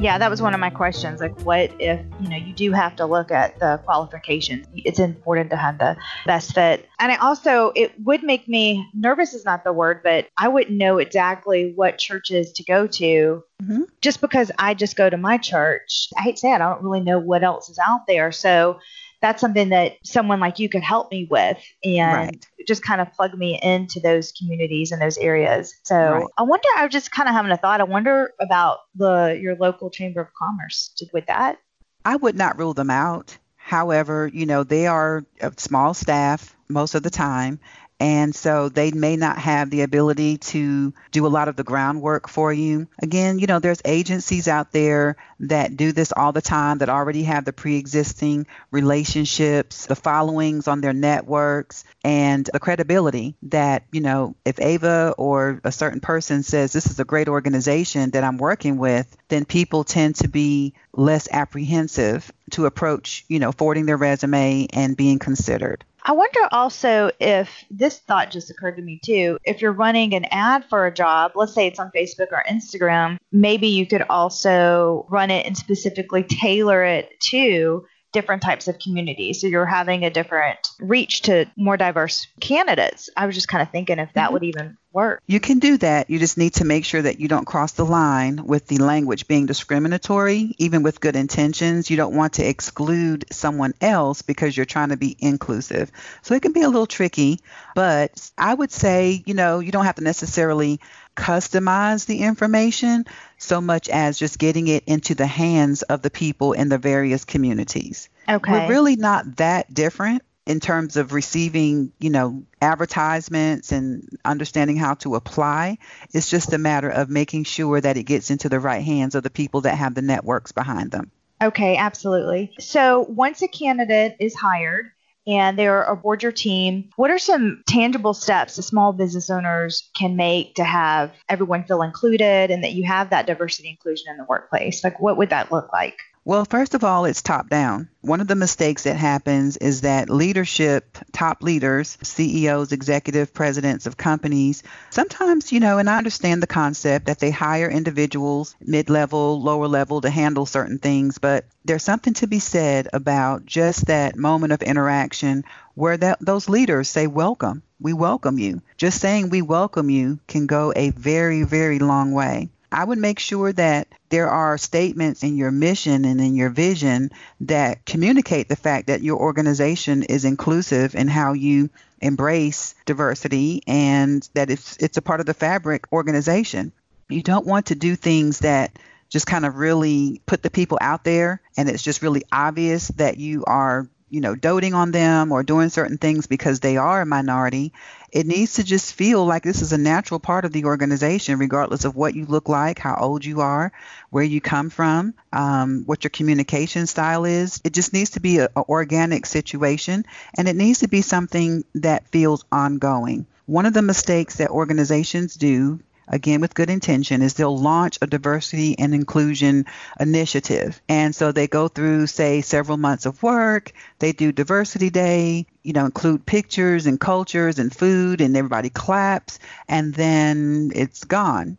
yeah, 0.01 0.19
that 0.19 0.31
was 0.31 0.41
one 0.41 0.55
of 0.55 0.61
my 0.61 0.71
questions. 0.71 1.21
Like, 1.21 1.39
what 1.41 1.73
if, 1.81 2.01
you 2.21 2.29
know, 2.29 2.37
you 2.37 2.53
do 2.53 2.73
have 2.73 2.95
to 2.97 3.07
look 3.07 3.31
at 3.31 3.59
the 3.59 3.81
qualifications? 3.85 4.67
It's 4.75 4.99
important 4.99 5.51
to 5.51 5.57
have 5.57 5.79
the 5.79 5.97
best 6.25 6.55
fit. 6.55 6.89
And 7.01 7.11
I 7.11 7.17
also, 7.17 7.73
it 7.75 7.93
would 8.05 8.23
make 8.23 8.47
me 8.49 8.89
nervous, 8.95 9.35
is 9.35 9.45
not 9.45 9.65
the 9.65 9.73
word, 9.73 10.03
but 10.03 10.29
I 10.37 10.49
wouldn't 10.49 10.77
know 10.77 10.99
exactly 10.99 11.73
what 11.75 11.99
churches 11.99 12.53
to 12.53 12.65
go 12.65 12.87
to 12.87 13.43
mm-hmm. 13.63 13.83
just 14.01 14.21
because 14.21 14.53
I 14.59 14.75
just 14.75 14.97
go 14.97 15.11
to 15.11 15.17
my 15.17 15.37
church. 15.37 16.09
I 16.17 16.23
hate 16.23 16.37
to 16.37 16.41
say 16.41 16.53
it, 16.53 16.57
I 16.57 16.59
don't 16.59 16.83
really 16.83 17.01
know 17.01 17.19
what 17.19 17.43
else 17.43 17.69
is 17.69 17.79
out 17.79 18.07
there. 18.07 18.31
So, 18.31 18.79
that's 19.21 19.41
something 19.41 19.71
that 19.71 19.93
someone 20.05 20.41
like 20.41 20.59
you 20.59 20.69
could 20.69 20.83
help 20.83 21.11
me 21.11 21.27
with 21.31 21.59
and 21.85 22.31
right. 22.31 22.47
just 22.67 22.83
kind 22.83 23.01
of 23.01 23.13
plug 23.13 23.35
me 23.35 23.59
into 23.63 24.01
those 24.01 24.33
communities 24.33 24.93
and 24.93 25.03
those 25.03 25.19
areas. 25.19 25.75
So 25.85 25.97
right. 25.97 26.27
I 26.39 26.43
wonder, 26.43 26.69
I 26.77 26.85
was 26.85 26.93
just 26.93 27.11
kind 27.11 27.29
of 27.29 27.35
having 27.35 27.51
a 27.51 27.57
thought. 27.57 27.81
I 27.81 27.85
wonder 27.85 28.33
about 28.41 28.79
the 28.95 29.39
your 29.41 29.57
local 29.57 29.91
chamber 29.91 30.21
of 30.21 30.29
commerce 30.39 30.95
with 31.13 31.27
that. 31.27 31.59
I 32.05 32.17
would 32.17 32.37
not 32.37 32.59
rule 32.59 32.75
them 32.75 32.91
out. 32.91 33.37
However, 33.57 34.31
you 34.33 34.47
know, 34.47 34.65
they 34.65 34.87
are 34.87 35.25
a 35.41 35.53
small 35.57 35.95
staff 35.95 36.57
most 36.69 36.95
of 36.95 37.03
the 37.03 37.11
time, 37.11 37.61
and 38.01 38.33
so 38.33 38.69
they 38.69 38.93
may 38.93 39.17
not 39.17 39.39
have 39.39 39.71
the 39.71 39.83
ability 39.83 40.39
to 40.39 40.95
do 41.11 41.27
a 41.27 41.29
lot 41.29 41.49
of 41.49 41.57
the 41.57 41.65
groundwork 41.65 42.29
for 42.29 42.53
you. 42.53 42.87
Again, 43.03 43.41
you 43.41 43.49
know, 43.49 43.59
there's 43.59 43.83
agencies 43.85 44.47
out 44.47 44.71
there 44.71 45.17
that 45.41 45.77
do 45.77 45.91
this 45.91 46.13
all 46.17 46.33
the 46.33 46.41
time 46.41 46.79
that 46.79 46.89
already 46.89 47.25
have 47.25 47.45
the 47.45 47.53
pre 47.53 47.77
existing 47.77 48.47
relationships, 48.71 49.87
the 49.87 49.97
followings 49.97 50.69
on 50.69 50.81
their 50.81 50.93
networks, 50.93 51.85
and 52.05 52.49
the 52.53 52.61
credibility 52.61 53.35
that, 53.43 53.85
you 53.91 54.01
know, 54.01 54.37
if 54.45 54.61
Ava 54.61 55.15
or 55.19 55.61
a 55.65 55.73
certain 55.73 56.01
person 56.01 56.45
says 56.45 56.73
this 56.73 56.87
is 56.87 57.01
a 57.01 57.05
great 57.05 57.29
organization 57.29 58.11
that 58.11 58.23
I'm 58.23 58.39
working 58.39 58.79
with, 58.79 59.17
then 59.27 59.45
people 59.45 59.83
tend 59.83 60.17
to 60.17 60.29
be 60.29 60.75
less 60.93 61.29
apprehensive 61.33 62.31
to 62.51 62.67
approach, 62.67 63.25
you 63.29 63.41
know, 63.41 63.51
forwarding 63.51 63.87
their 63.87 63.97
resume 63.97 64.69
and 64.73 64.97
being 64.97 65.19
considered. 65.19 65.85
I 66.03 66.13
wonder 66.13 66.41
also 66.53 67.11
if 67.21 67.65
this 67.71 67.99
thought 67.99 68.31
just 68.31 68.51
occurred 68.51 68.77
to 68.77 68.83
me 68.83 69.01
too. 69.05 69.39
If 69.45 69.61
you're 69.61 69.73
running 69.73 70.15
an 70.15 70.27
ad 70.31 70.65
for 70.69 70.87
a 70.87 70.95
job, 70.95 71.33
let's 71.35 71.55
say 71.55 71.67
it's 71.67 71.79
on 71.79 71.91
Facebook 71.95 72.33
or 72.33 72.45
Instagram, 72.49 73.19
maybe 73.33 73.69
you 73.69 73.87
could 73.87 74.03
also 74.03 75.07
run 75.11 75.31
it 75.31 75.47
and 75.47 75.57
specifically 75.57 76.23
tailor 76.23 76.85
it 76.85 77.19
to 77.21 77.85
different 78.13 78.43
types 78.43 78.69
of 78.69 78.79
communities. 78.79 79.41
So 79.41 79.47
you're 79.47 79.67
having 79.67 80.05
a 80.05 80.11
different 80.11 80.59
reach 80.81 81.23
to 81.23 81.47
more 81.57 81.77
diverse 81.77 82.27
candidates. 82.41 83.11
I 83.17 83.27
was 83.27 83.35
just 83.35 83.49
kind 83.49 83.63
of 83.63 83.71
thinking 83.71 83.99
if 83.99 84.13
that 84.15 84.25
mm-hmm. 84.25 84.33
would 84.33 84.45
even 84.45 84.79
work? 84.93 85.23
You 85.27 85.41
can 85.41 85.59
do 85.59 85.77
that. 85.79 86.11
You 86.11 86.19
just 86.19 86.39
need 86.39 86.55
to 86.55 86.65
make 86.65 86.85
sure 86.85 87.03
that 87.03 87.21
you 87.21 87.29
don't 87.29 87.47
cross 87.47 87.73
the 87.73 87.85
line 87.85 88.45
with 88.47 88.67
the 88.67 88.79
language 88.79 89.29
being 89.29 89.47
discriminatory, 89.47 90.55
even 90.59 90.83
with 90.83 91.01
good 91.01 91.17
intentions. 91.17 91.91
You 91.91 91.97
don't 91.97 92.15
want 92.15 92.35
to 92.35 92.49
exclude 92.49 93.27
someone 93.31 93.75
else 93.81 94.23
because 94.23 94.57
you're 94.57 94.67
trying 94.67 94.91
to 94.91 94.97
be 94.97 95.17
inclusive. 95.19 95.91
So 96.23 96.35
it 96.35 96.43
can 96.43 96.53
be 96.53 96.63
a 96.63 96.69
little 96.69 96.87
tricky, 96.87 97.41
but 97.75 98.31
I 98.37 98.55
would 98.55 98.71
say, 98.71 99.23
you 99.27 99.35
know, 99.35 99.61
you 99.61 99.73
don't 99.73 99.85
have 99.85 99.97
to 99.97 100.05
necessarily 100.05 100.81
customize 101.17 102.07
the 102.07 102.21
information 102.21 103.05
so 103.39 103.61
much 103.61 103.89
as 103.89 104.19
just 104.19 104.39
getting 104.39 104.69
it 104.69 104.85
into 104.87 105.15
the 105.15 105.27
hands 105.27 105.83
of 105.83 106.01
the 106.01 106.11
people 106.11 106.53
in 106.53 106.69
the 106.69 106.79
various 106.79 107.25
communities. 107.25 108.09
Okay. 108.29 108.53
We're 108.53 108.69
really 108.69 108.97
not 108.97 109.37
that 109.37 109.73
different 109.73 110.23
in 110.49 110.61
terms 110.61 110.97
of 110.97 111.13
receiving, 111.13 111.93
you 112.01 112.09
know, 112.09 112.43
advertisements 112.63 113.71
and 113.71 114.09
understanding 114.25 114.79
how 114.79 114.95
to 114.95 115.15
apply. 115.15 115.77
It's 116.15 116.31
just 116.31 116.55
a 116.55 116.59
matter 116.59 116.89
of 116.89 117.11
making 117.11 117.45
sure 117.45 117.79
that 117.79 117.99
it 117.99 118.05
gets 118.05 118.31
into 118.31 118.49
the 118.49 118.59
right 118.59 118.83
hands 118.83 119.15
of 119.15 119.23
the 119.23 119.31
people 119.31 119.61
that 119.61 119.77
have 119.77 119.95
the 119.95 120.01
networks 120.01 120.51
behind 120.53 120.91
them. 120.91 121.13
Okay, 121.43 121.77
absolutely. 121.77 122.55
So 122.59 123.01
once 123.11 123.43
a 123.43 123.49
candidate 123.49 124.17
is 124.19 124.35
hired, 124.35 124.91
and 125.27 125.59
they're 125.59 125.83
aboard 125.83 126.23
your 126.23 126.33
team. 126.33 126.89
What 126.97 127.11
are 127.11 127.19
some 127.19 127.63
tangible 127.69 128.15
steps 128.15 128.57
the 128.57 128.63
small 128.63 128.95
business 128.95 129.29
owners 129.29 129.91
can 129.95 130.17
make 130.17 130.55
to 130.55 130.65
have 130.65 131.13
everyone 131.29 131.65
feel 131.65 131.83
included 131.83 132.51
and 132.51 132.65
that 132.65 132.73
you 132.73 132.87
have 132.87 133.11
that 133.11 133.27
diversity 133.27 133.69
inclusion 133.69 134.07
in 134.11 134.17
the 134.17 134.25
workplace? 134.25 134.83
Like, 134.83 134.99
what 135.01 135.19
would 135.19 135.29
that 135.29 135.53
look 135.53 135.71
like? 135.71 135.99
Well, 136.29 136.45
first 136.45 136.75
of 136.75 136.85
all, 136.85 137.07
it's 137.07 137.23
top 137.23 137.49
down. 137.49 137.89
One 138.03 138.21
of 138.21 138.29
the 138.29 138.35
mistakes 138.35 138.83
that 138.83 138.99
happens 138.99 139.57
is 139.57 139.81
that 139.81 140.11
leadership, 140.11 140.99
top 141.11 141.43
leaders, 141.43 141.97
CEOs, 142.03 142.71
executive 142.71 143.33
presidents 143.33 143.87
of 143.87 143.97
companies, 143.97 144.63
sometimes, 144.91 145.53
you 145.53 145.61
know, 145.61 145.79
and 145.79 145.89
I 145.89 145.97
understand 145.97 146.43
the 146.43 146.47
concept 146.47 147.07
that 147.07 147.19
they 147.19 147.31
hire 147.31 147.71
individuals, 147.71 148.55
mid 148.61 148.91
level, 148.91 149.41
lower 149.41 149.69
level, 149.69 150.03
to 150.03 150.11
handle 150.11 150.45
certain 150.45 150.79
things, 150.79 151.17
but 151.17 151.47
there's 151.65 151.83
something 151.83 152.13
to 152.13 152.27
be 152.27 152.41
said 152.41 152.89
about 152.93 153.47
just 153.47 153.87
that 153.87 154.15
moment 154.15 154.53
of 154.53 154.61
interaction 154.61 155.45
where 155.77 155.97
that, 155.97 156.19
those 156.21 156.51
leaders 156.51 156.91
say, 156.91 157.07
Welcome, 157.07 157.63
we 157.81 157.95
welcome 157.95 158.39
you. 158.39 158.61
Just 158.77 159.01
saying 159.01 159.31
we 159.31 159.41
welcome 159.41 159.89
you 159.89 160.19
can 160.29 160.47
go 160.47 160.75
a 160.77 160.91
very, 160.91 161.45
very 161.45 161.79
long 161.79 162.13
way. 162.13 162.51
I 162.71 162.85
would 162.85 162.99
make 162.99 163.19
sure 163.19 163.53
that 163.53 163.89
there 164.11 164.29
are 164.29 164.59
statements 164.59 165.23
in 165.23 165.37
your 165.37 165.51
mission 165.51 166.05
and 166.05 166.21
in 166.21 166.35
your 166.35 166.51
vision 166.51 167.11
that 167.41 167.85
communicate 167.87 168.49
the 168.49 168.57
fact 168.57 168.89
that 168.89 169.03
your 169.03 169.19
organization 169.19 170.03
is 170.03 170.25
inclusive 170.25 170.95
in 170.95 171.09
how 171.09 171.33
you 171.33 171.71
embrace 172.01 172.75
diversity 172.85 173.63
and 173.67 174.29
that 174.35 174.51
it's 174.51 174.77
it's 174.79 174.97
a 174.97 175.03
part 175.03 175.21
of 175.21 175.27
the 175.27 175.35
fabric 175.35 175.87
organization. 175.93 176.73
You 177.09 177.23
don't 177.23 177.47
want 177.47 177.67
to 177.67 177.75
do 177.75 177.97
things 177.97 178.41
that 178.41 178.79
just 179.09 179.27
kind 179.27 179.47
of 179.47 179.57
really 179.57 180.21
put 180.27 180.43
the 180.43 180.51
people 180.51 180.79
out 180.81 181.05
there 181.05 181.41
and 181.57 181.69
it's 181.69 181.83
just 181.83 182.03
really 182.03 182.23
obvious 182.31 182.89
that 182.89 183.17
you 183.17 183.45
are 183.47 183.89
you 184.11 184.21
know, 184.21 184.35
doting 184.35 184.75
on 184.75 184.91
them 184.91 185.33
or 185.33 185.43
doing 185.43 185.69
certain 185.69 185.99
things 185.99 186.27
because 186.27 186.61
they 186.61 186.77
are 186.77 187.03
a 187.03 187.07
minority. 187.07 187.73
It 188.11 188.27
needs 188.27 188.55
to 188.55 188.65
just 188.65 188.95
feel 188.95 189.27
like 189.27 189.43
this 189.43 189.61
is 189.61 189.73
a 189.73 189.79
natural 189.79 190.19
part 190.19 190.45
of 190.45 190.53
the 190.53 190.65
organization, 190.65 191.39
regardless 191.39 191.85
of 191.85 191.95
what 191.95 192.15
you 192.15 192.25
look 192.25 192.49
like, 192.49 192.79
how 192.79 192.97
old 192.99 193.25
you 193.25 193.43
are, 193.43 193.71
where 194.11 194.25
you 194.25 194.41
come 194.41 194.71
from, 194.71 195.15
um, 195.33 195.83
what 195.85 196.05
your 196.05 196.11
communication 196.11 196.87
style 196.87 197.27
is. 197.27 197.61
It 197.65 197.75
just 197.75 197.93
needs 197.93 198.11
to 198.11 198.21
be 198.21 198.39
an 198.39 198.49
organic 198.57 199.27
situation 199.27 200.07
and 200.37 200.49
it 200.49 200.57
needs 200.57 200.81
to 200.81 200.89
be 200.89 201.03
something 201.03 201.65
that 201.75 202.09
feels 202.09 202.45
ongoing. 202.51 203.27
One 203.45 203.67
of 203.67 203.75
the 203.75 203.83
mistakes 203.83 204.37
that 204.37 204.51
organizations 204.51 205.35
do 205.35 205.81
again 206.09 206.41
with 206.41 206.55
good 206.55 206.71
intention, 206.71 207.23
is 207.23 207.35
they'll 207.35 207.57
launch 207.57 207.99
a 208.01 208.07
diversity 208.07 208.79
and 208.79 208.95
inclusion 208.95 209.67
initiative. 209.99 210.81
And 210.89 211.15
so 211.15 211.33
they 211.33 211.47
go 211.47 211.69
through, 211.69 212.07
say, 212.07 212.41
several 212.41 212.79
months 212.79 213.07
of 213.07 213.23
work. 213.23 213.73
They 213.99 214.13
do 214.13 214.33
diversity 214.33 214.91
day, 214.91 215.47
you 215.63 215.73
know, 215.73 215.85
include 215.85 216.27
pictures 216.27 216.87
and 216.87 217.01
cultures 217.01 217.59
and 217.59 217.75
food, 217.75 218.21
and 218.21 218.37
everybody 218.37 218.71
claps, 218.71 219.39
and 219.69 219.95
then 219.95 220.73
it's 220.75 221.05
gone. 221.05 221.59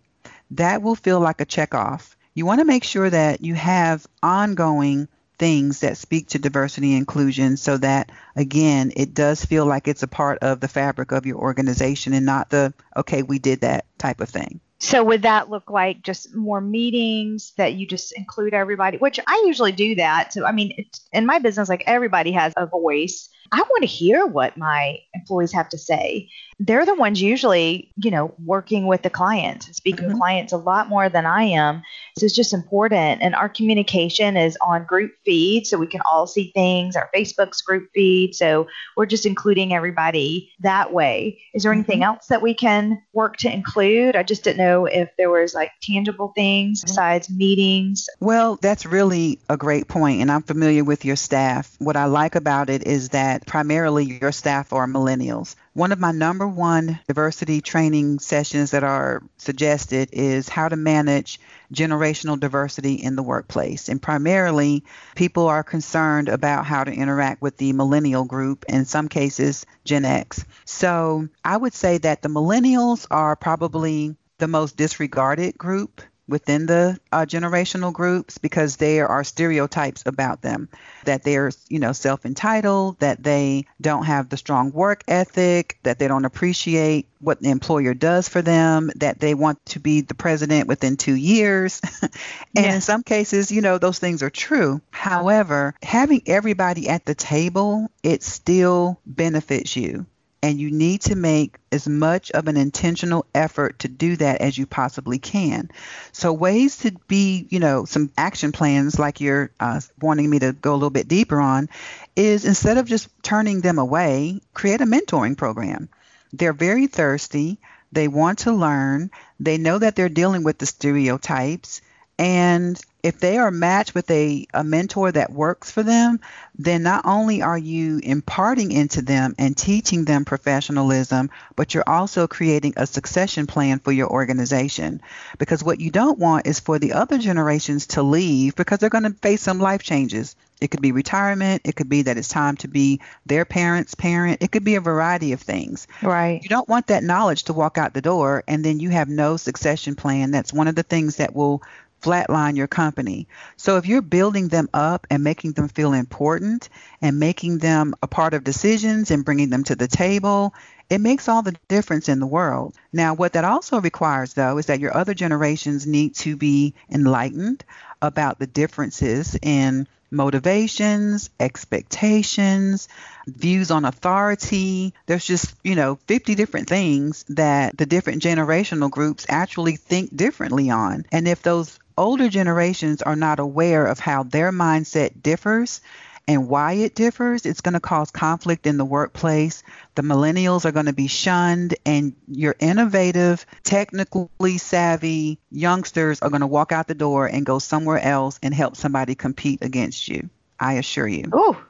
That 0.52 0.82
will 0.82 0.96
feel 0.96 1.20
like 1.20 1.42
a 1.42 1.46
check 1.46 1.74
off. 1.76 2.18
You 2.34 2.46
want 2.46 2.60
to 2.60 2.66
make 2.66 2.84
sure 2.84 3.10
that 3.10 3.42
you 3.42 3.56
have 3.56 4.08
ongoing 4.24 5.08
things 5.40 5.80
that 5.80 5.98
speak 5.98 6.28
to 6.28 6.40
diversity 6.40 6.92
and 6.92 7.00
inclusion 7.00 7.58
so 7.58 7.78
that 7.78 8.12
again 8.36 8.92
it 8.96 9.14
does 9.14 9.44
feel 9.44 9.66
like 9.66 9.88
it's 9.88 10.04
a 10.04 10.08
part 10.08 10.38
of 10.40 10.60
the 10.60 10.68
fabric 10.68 11.12
of 11.12 11.26
your 11.26 11.38
organization 11.38 12.14
and 12.14 12.26
not 12.26 12.50
the 12.50 12.74
okay 12.96 13.24
we 13.24 13.40
did 13.40 13.62
that 13.62 13.86
type 13.98 14.22
of 14.22 14.30
thing. 14.30 14.60
So 14.82 15.04
would 15.04 15.24
that 15.24 15.50
look 15.50 15.70
like 15.70 16.04
just 16.04 16.34
more 16.34 16.62
meetings 16.62 17.54
that 17.58 17.74
you 17.74 17.88
just 17.88 18.12
include 18.14 18.54
everybody 18.54 18.98
which 18.98 19.20
i 19.26 19.44
usually 19.48 19.72
do 19.72 19.96
that. 19.96 20.34
So 20.34 20.46
i 20.46 20.52
mean 20.52 20.86
in 21.14 21.26
my 21.26 21.40
business 21.40 21.70
like 21.70 21.84
everybody 21.88 22.34
has 22.34 22.54
a 22.58 22.68
voice 22.68 23.30
I 23.52 23.62
want 23.62 23.82
to 23.82 23.88
hear 23.88 24.26
what 24.26 24.58
my 24.58 25.00
employees 25.14 25.52
have 25.54 25.70
to 25.70 25.78
say. 25.78 26.30
They're 26.62 26.86
the 26.86 26.96
ones 26.96 27.22
usually, 27.22 27.90
you 27.96 28.12
know, 28.12 28.34
working 28.44 28.86
with 28.86 29.02
the 29.02 29.10
client, 29.10 29.70
speaking 29.72 30.06
mm-hmm. 30.06 30.16
to 30.16 30.20
clients 30.20 30.52
a 30.52 30.58
lot 30.58 30.90
more 30.90 31.08
than 31.08 31.26
I 31.26 31.44
am. 31.44 31.82
So 32.18 32.26
it's 32.26 32.36
just 32.36 32.54
important. 32.54 33.22
And 33.22 33.34
our 33.34 33.48
communication 33.48 34.36
is 34.36 34.58
on 34.62 34.84
group 34.84 35.14
feed 35.24 35.68
so 35.68 35.78
we 35.78 35.88
can 35.88 36.02
all 36.02 36.28
see 36.28 36.52
things, 36.54 36.98
our 36.98 37.10
Facebook's 37.16 37.62
group 37.62 37.90
feed. 37.94 38.36
So 38.36 38.68
we're 38.98 39.06
just 39.06 39.26
including 39.26 39.74
everybody 39.74 40.52
that 40.60 40.92
way. 40.92 41.40
Is 41.54 41.64
there 41.64 41.72
anything 41.72 42.02
mm-hmm. 42.02 42.16
else 42.16 42.28
that 42.28 42.42
we 42.42 42.54
can 42.54 43.02
work 43.14 43.38
to 43.38 43.54
include? 43.54 44.18
I 44.18 44.24
just 44.24 44.44
didn't 44.44 44.58
know 44.58 44.86
if 44.86 45.10
there 45.18 45.30
was 45.30 45.54
like 45.54 45.72
tangible 45.82 46.34
things 46.36 46.82
mm-hmm. 46.82 46.88
besides 46.88 47.30
meetings. 47.30 48.06
Well, 48.20 48.58
that's 48.62 48.86
really 48.86 49.40
a 49.48 49.56
great 49.56 49.88
point, 49.88 50.22
and 50.22 50.30
I'm 50.30 50.44
familiar 50.44 50.84
with 50.84 51.06
your 51.06 51.16
staff. 51.16 51.74
What 51.80 51.96
I 51.96 52.06
like 52.06 52.36
about 52.36 52.70
it 52.70 52.86
is 52.86 53.10
that 53.10 53.39
primarily 53.46 54.20
your 54.20 54.32
staff 54.32 54.74
are 54.74 54.88
millennials. 54.88 55.56
One 55.74 55.92
of 55.92 56.00
my 56.00 56.12
number 56.12 56.48
one 56.48 57.00
diversity 57.08 57.62
training 57.62 58.20
sessions 58.20 58.72
that 58.72 58.84
are 58.84 59.24
suggested 59.38 60.10
is 60.12 60.50
how 60.50 60.70
to 60.70 60.76
manage 60.76 61.40
generational 61.74 62.40
diversity 62.40 62.96
in 62.96 63.16
the 63.16 63.24
workplace. 63.24 63.90
And 63.90 64.02
primarily, 64.02 64.84
people 65.16 65.48
are 65.48 65.64
concerned 65.64 66.30
about 66.30 66.66
how 66.66 66.84
to 66.84 66.92
interact 66.92 67.42
with 67.42 67.58
the 67.58 67.74
millennial 67.74 68.26
group, 68.26 68.66
in 68.68 68.86
some 68.86 69.08
cases, 69.08 69.66
Gen 69.86 70.06
X. 70.06 70.44
So 70.66 71.28
I 71.44 71.56
would 71.56 71.74
say 71.74 71.98
that 72.00 72.22
the 72.22 72.30
millennials 72.30 73.06
are 73.12 73.36
probably 73.36 74.16
the 74.40 74.48
most 74.48 74.78
disregarded 74.78 75.58
group 75.58 76.02
within 76.30 76.66
the 76.66 76.98
uh, 77.12 77.26
generational 77.26 77.92
groups 77.92 78.38
because 78.38 78.78
there 78.78 79.08
are 79.08 79.24
stereotypes 79.24 80.04
about 80.06 80.42
them. 80.42 80.70
That 81.06 81.24
they're 81.24 81.52
you 81.68 81.80
know 81.80 81.92
self-entitled 81.92 83.00
that 83.00 83.24
they 83.24 83.66
don't 83.82 84.04
have 84.04 84.30
the 84.30 84.38
strong 84.38 84.72
work 84.72 85.04
ethic 85.08 85.80
that 85.84 85.98
they 85.98 86.08
don't 86.08 86.26
appreciate 86.26 87.08
what 87.20 87.42
the 87.42 87.50
employer 87.50 87.94
does 87.94 88.30
for 88.30 88.42
them 88.42 88.92
that 88.96 89.20
they 89.20 89.34
want 89.34 89.66
to 89.68 89.80
be 89.80 90.02
the 90.02 90.14
president 90.14 90.68
within 90.68 90.98
two 90.98 91.16
years. 91.16 91.82
And 92.56 92.66
in 92.66 92.82
some 92.82 93.04
cases 93.04 93.52
you 93.52 93.62
know 93.62 93.78
those 93.78 94.00
things 94.00 94.24
are 94.24 94.30
true. 94.30 94.82
However 94.92 95.74
having 95.82 96.22
everybody 96.26 96.90
at 96.90 97.06
the 97.06 97.16
table 97.16 97.90
it 98.04 98.24
still 98.24 99.00
benefits 99.06 99.76
you 99.76 100.06
and 100.42 100.60
you 100.60 100.72
need 100.72 101.02
to 101.02 101.16
make 101.16 101.58
as 101.72 101.88
much 101.88 102.32
of 102.32 102.48
an 102.48 102.58
intentional 102.58 103.26
effort 103.36 103.80
to 103.80 103.88
do 103.88 104.16
that 104.16 104.42
as 104.42 104.58
you 104.58 104.66
possibly 104.66 105.20
can. 105.20 105.70
So, 106.12 106.32
ways 106.32 106.78
to 106.78 106.92
be, 107.08 107.48
you 107.50 107.60
know, 107.60 107.86
some 107.86 108.12
action 108.18 108.52
plans 108.52 108.98
like 108.98 109.22
you're 109.22 109.52
uh, 109.60 109.82
wanting 110.02 110.30
me 110.30 110.40
to 110.40 110.54
go 110.54 110.72
a 110.72 110.76
little 110.76 110.90
bit 110.90 111.08
deeper 111.08 111.40
on 111.40 111.70
is 112.16 112.46
instead 112.46 112.78
of 112.78 112.88
just 112.88 113.10
turning 113.22 113.62
them 113.62 113.80
away, 113.80 114.42
create 114.54 114.82
a 114.82 114.86
mentoring 114.86 115.38
program. 115.38 115.90
They're 116.32 116.54
very 116.54 116.88
thirsty, 116.88 117.60
they 117.92 118.08
want 118.08 118.40
to 118.40 118.52
learn, 118.54 119.12
they 119.40 119.58
know 119.58 119.78
that 119.80 119.96
they're 119.96 120.10
dealing 120.10 120.44
with 120.44 120.58
the 120.58 120.66
stereotypes. 120.66 121.82
And 122.20 122.78
if 123.02 123.18
they 123.20 123.38
are 123.38 123.50
matched 123.50 123.96
with 123.96 124.12
a, 124.12 124.46
a 124.54 124.62
mentor 124.62 125.10
that 125.10 125.32
works 125.32 125.72
for 125.72 125.84
them, 125.84 126.20
then 126.58 126.84
not 126.84 127.06
only 127.06 127.42
are 127.42 127.58
you 127.58 128.02
imparting 128.04 128.74
into 128.74 129.02
them 129.02 129.36
and 129.38 129.56
teaching 129.56 130.04
them 130.04 130.26
professionalism, 130.26 131.30
but 131.56 131.74
you're 131.74 131.88
also 131.88 132.28
creating 132.28 132.74
a 132.76 132.86
succession 132.86 133.48
plan 133.48 133.80
for 133.80 133.94
your 133.94 134.10
organization. 134.10 135.02
Because 135.38 135.64
what 135.64 135.80
you 135.80 135.92
don't 135.92 136.20
want 136.20 136.46
is 136.46 136.60
for 136.60 136.78
the 136.78 136.92
other 136.92 137.18
generations 137.18 137.88
to 137.88 138.04
leave 138.04 138.54
because 138.58 138.80
they're 138.80 138.90
going 138.90 139.06
to 139.06 139.12
face 139.12 139.42
some 139.42 139.62
life 139.62 139.82
changes. 139.82 140.36
It 140.60 140.72
could 140.72 140.82
be 140.82 140.92
retirement. 140.92 141.62
It 141.64 141.78
could 141.78 141.88
be 141.88 142.02
that 142.02 142.18
it's 142.18 142.28
time 142.28 142.58
to 142.58 142.68
be 142.68 143.00
their 143.26 143.46
parents' 143.46 143.96
parent. 143.96 144.44
It 144.44 144.52
could 144.52 144.66
be 144.66 144.76
a 144.76 144.82
variety 144.82 145.32
of 145.32 145.40
things. 145.40 145.88
Right. 146.02 146.44
You 146.44 146.50
don't 146.50 146.68
want 146.68 146.88
that 146.88 147.02
knowledge 147.02 147.44
to 147.44 147.54
walk 147.54 147.78
out 147.78 147.94
the 147.94 148.02
door 148.02 148.44
and 148.46 148.66
then 148.66 148.82
you 148.82 148.90
have 148.90 149.08
no 149.08 149.38
succession 149.38 149.96
plan. 149.96 150.32
That's 150.32 150.52
one 150.52 150.68
of 150.68 150.76
the 150.76 150.84
things 150.84 151.16
that 151.16 151.34
will 151.34 151.64
flatline 152.02 152.56
your 152.56 152.68
company. 152.68 153.28
So 153.58 153.78
if 153.78 153.86
you're 153.86 154.02
building 154.02 154.48
them 154.48 154.70
up 154.74 155.08
and 155.10 155.24
making 155.24 155.54
them 155.54 155.68
feel 155.68 155.94
important 155.94 156.70
and 157.02 157.20
making 157.20 157.60
them 157.60 157.96
a 158.02 158.08
part 158.08 158.34
of 158.34 158.44
decisions 158.44 159.12
and 159.12 159.26
bringing 159.26 159.50
them 159.50 159.64
to 159.66 159.76
the 159.76 159.88
table, 159.88 160.54
it 160.90 161.00
makes 161.00 161.28
all 161.28 161.42
the 161.42 161.56
difference 161.68 162.10
in 162.10 162.20
the 162.20 162.28
world. 162.28 162.76
Now, 162.92 163.14
what 163.14 163.34
that 163.34 163.46
also 163.46 163.80
requires, 163.80 164.34
though, 164.34 164.58
is 164.58 164.68
that 164.68 164.80
your 164.80 164.96
other 164.96 165.14
generations 165.14 165.86
need 165.86 166.16
to 166.16 166.36
be 166.36 166.74
enlightened 166.90 167.64
about 168.02 168.40
the 168.40 168.48
differences 168.48 169.38
in 169.42 169.88
motivations, 170.12 171.30
expectations, 171.40 172.88
views 173.28 173.70
on 173.70 173.86
authority. 173.86 174.94
There's 175.06 175.26
just, 175.26 175.54
you 175.64 175.76
know, 175.76 176.00
50 176.08 176.36
different 176.36 176.68
things 176.68 177.24
that 177.30 177.78
the 177.78 177.86
different 177.86 178.24
generational 178.24 178.90
groups 178.90 179.26
actually 179.30 179.76
think 179.76 180.16
differently 180.16 180.70
on. 180.72 181.06
And 181.12 181.28
if 181.28 181.44
those 181.44 181.78
older 182.00 182.30
generations 182.30 183.02
are 183.04 183.16
not 183.16 183.40
aware 183.40 183.86
of 183.86 184.00
how 184.00 184.24
their 184.24 184.52
mindset 184.52 185.22
differs, 185.22 185.82
and 186.28 186.48
why 186.48 186.74
it 186.74 186.94
differs, 186.94 187.46
it's 187.46 187.62
going 187.62 187.74
to 187.74 187.80
cause 187.80 188.12
conflict 188.12 188.68
in 188.68 188.78
the 188.78 188.86
workplace. 188.86 189.64
The 189.96 190.04
millennials 190.04 190.64
are 190.64 190.72
going 190.72 190.86
to 190.86 190.94
be 190.94 191.08
shunned, 191.08 191.76
and 191.86 192.16
your 192.28 192.56
innovative, 192.60 193.46
technically 193.64 194.60
savvy 194.60 195.40
youngsters 195.52 196.22
are 196.22 196.30
going 196.30 196.42
to 196.42 196.48
walk 196.48 196.72
out 196.72 196.88
the 196.88 196.94
door 196.94 197.26
and 197.26 197.46
go 197.46 197.58
somewhere 197.60 198.00
else 198.00 198.40
and 198.44 198.54
help 198.54 198.76
somebody 198.76 199.16
compete 199.16 199.64
against 199.64 200.08
you. 200.08 200.30
I 200.60 200.74
assure 200.74 201.08
you. 201.08 201.26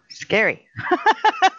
Scary. 0.10 0.66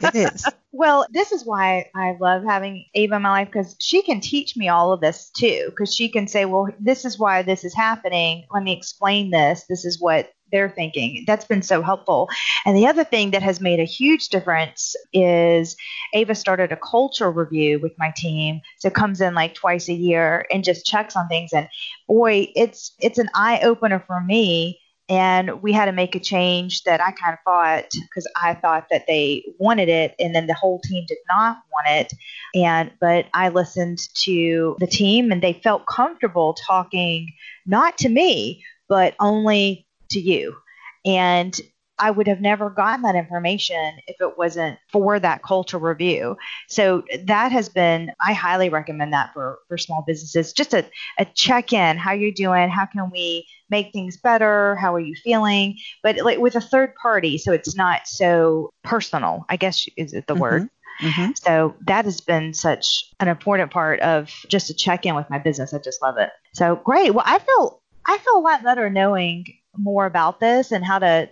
it 0.01 0.15
is. 0.15 0.47
Well, 0.73 1.05
this 1.11 1.33
is 1.33 1.45
why 1.45 1.91
I 1.97 2.17
love 2.21 2.45
having 2.45 2.85
Ava 2.95 3.17
in 3.17 3.23
my 3.23 3.31
life 3.31 3.49
because 3.49 3.75
she 3.81 4.03
can 4.03 4.21
teach 4.21 4.57
me 4.57 4.69
all 4.69 4.93
of 4.93 5.01
this 5.01 5.29
too. 5.31 5.65
Because 5.67 5.93
she 5.93 6.09
can 6.09 6.29
say, 6.29 6.45
well, 6.45 6.69
this 6.79 7.05
is 7.05 7.19
why 7.19 7.43
this 7.43 7.65
is 7.65 7.75
happening. 7.75 8.47
Let 8.53 8.63
me 8.63 8.77
explain 8.77 9.31
this. 9.31 9.65
This 9.69 9.85
is 9.85 10.01
what 10.01 10.33
they're 10.53 10.71
thinking. 10.71 11.25
That's 11.27 11.45
been 11.45 11.63
so 11.63 11.83
helpful. 11.83 12.29
And 12.65 12.77
the 12.77 12.87
other 12.87 13.05
thing 13.05 13.31
that 13.33 13.43
has 13.43 13.61
made 13.61 13.81
a 13.81 13.85
huge 13.85 14.29
difference 14.29 14.95
is 15.13 15.77
Ava 16.15 16.35
started 16.35 16.73
a 16.73 16.77
culture 16.77 17.31
review 17.31 17.79
with 17.81 17.93
my 17.99 18.13
team. 18.17 18.61
So 18.79 18.89
it 18.89 18.95
comes 18.95 19.21
in 19.21 19.35
like 19.35 19.55
twice 19.55 19.89
a 19.89 19.95
year 19.95 20.47
and 20.53 20.65
just 20.65 20.87
checks 20.87 21.17
on 21.17 21.29
things. 21.29 21.53
And 21.53 21.69
boy, 22.09 22.49
it's 22.55 22.95
it's 23.01 23.19
an 23.19 23.29
eye 23.35 23.61
opener 23.63 24.03
for 24.07 24.21
me. 24.21 24.80
And 25.11 25.61
we 25.61 25.73
had 25.73 25.87
to 25.87 25.93
make 25.93 26.15
a 26.15 26.21
change 26.21 26.85
that 26.85 27.01
I 27.01 27.11
kind 27.11 27.33
of 27.35 27.41
thought 27.45 27.91
because 27.91 28.29
I 28.41 28.55
thought 28.55 28.87
that 28.91 29.07
they 29.09 29.45
wanted 29.59 29.89
it, 29.89 30.15
and 30.21 30.35
then 30.35 30.47
the 30.47 30.55
whole 30.55 30.81
team 30.85 31.05
did 31.09 31.19
not 31.29 31.59
want 31.73 31.89
it. 31.89 32.13
And 32.55 32.93
but 33.01 33.27
I 33.35 33.49
listened 33.49 33.99
to 34.23 34.77
the 34.79 34.87
team, 34.87 35.33
and 35.33 35.43
they 35.43 35.53
felt 35.53 35.87
comfortable 35.87 36.55
talking 36.55 37.33
not 37.67 37.99
to 37.99 38.09
me, 38.09 38.65
but 38.89 39.15
only 39.19 39.87
to 40.11 40.21
you. 40.21 40.57
And 41.05 41.61
I 42.01 42.11
would 42.11 42.27
have 42.27 42.41
never 42.41 42.71
gotten 42.71 43.03
that 43.03 43.15
information 43.15 43.99
if 44.07 44.21
it 44.21 44.39
wasn't 44.39 44.79
for 44.91 45.21
that 45.21 45.43
culture 45.43 45.79
review. 45.79 46.37
So 46.69 47.05
that 47.25 47.53
has 47.53 47.69
been, 47.69 48.13
I 48.21 48.33
highly 48.33 48.71
recommend 48.71 49.13
that 49.13 49.33
for, 49.35 49.59
for 49.69 49.77
small 49.77 50.03
businesses. 50.07 50.53
Just 50.53 50.73
a, 50.73 50.85
a 51.19 51.27
check 51.27 51.73
in, 51.73 51.99
how 51.99 52.13
you're 52.13 52.33
doing, 52.33 52.71
how 52.71 52.87
can 52.87 53.11
we 53.11 53.47
make 53.69 53.93
things 53.93 54.17
better, 54.17 54.77
how 54.77 54.95
are 54.95 55.01
you 55.01 55.15
feeling? 55.15 55.77
But 56.03 56.17
like 56.19 56.39
with 56.39 56.57
a 56.57 56.61
third 56.61 56.95
party, 56.95 57.39
so 57.39 57.53
it's 57.53 57.77
not 57.77 58.09
so 58.09 58.71
personal, 58.83 59.45
I 59.49 59.57
guess 59.57 59.87
is 59.97 60.13
it 60.13 60.27
the 60.27 60.35
mm-hmm. 60.35 60.43
word. 60.43 60.71
Mm-hmm. 61.01 61.33
So 61.35 61.75
that 61.87 62.05
has 62.05 62.21
been 62.21 62.53
such 62.53 63.05
an 63.21 63.29
important 63.29 63.71
part 63.71 64.01
of 64.01 64.31
just 64.49 64.71
a 64.71 64.75
check 64.75 65.07
in 65.07 65.15
with 65.15 65.31
my 65.31 65.39
business. 65.39 65.73
I 65.73 65.79
just 65.79 66.03
love 66.03 66.19
it. 66.19 66.31
So 66.53 66.77
great. 66.77 67.15
Well, 67.15 67.25
I 67.27 67.39
feel 67.39 67.81
I 68.07 68.19
feel 68.19 68.37
a 68.37 68.41
lot 68.41 68.63
better 68.63 68.91
knowing 68.91 69.47
more 69.77 70.05
about 70.05 70.41
this 70.41 70.73
and 70.73 70.85
how 70.85 70.99
to 70.99 71.31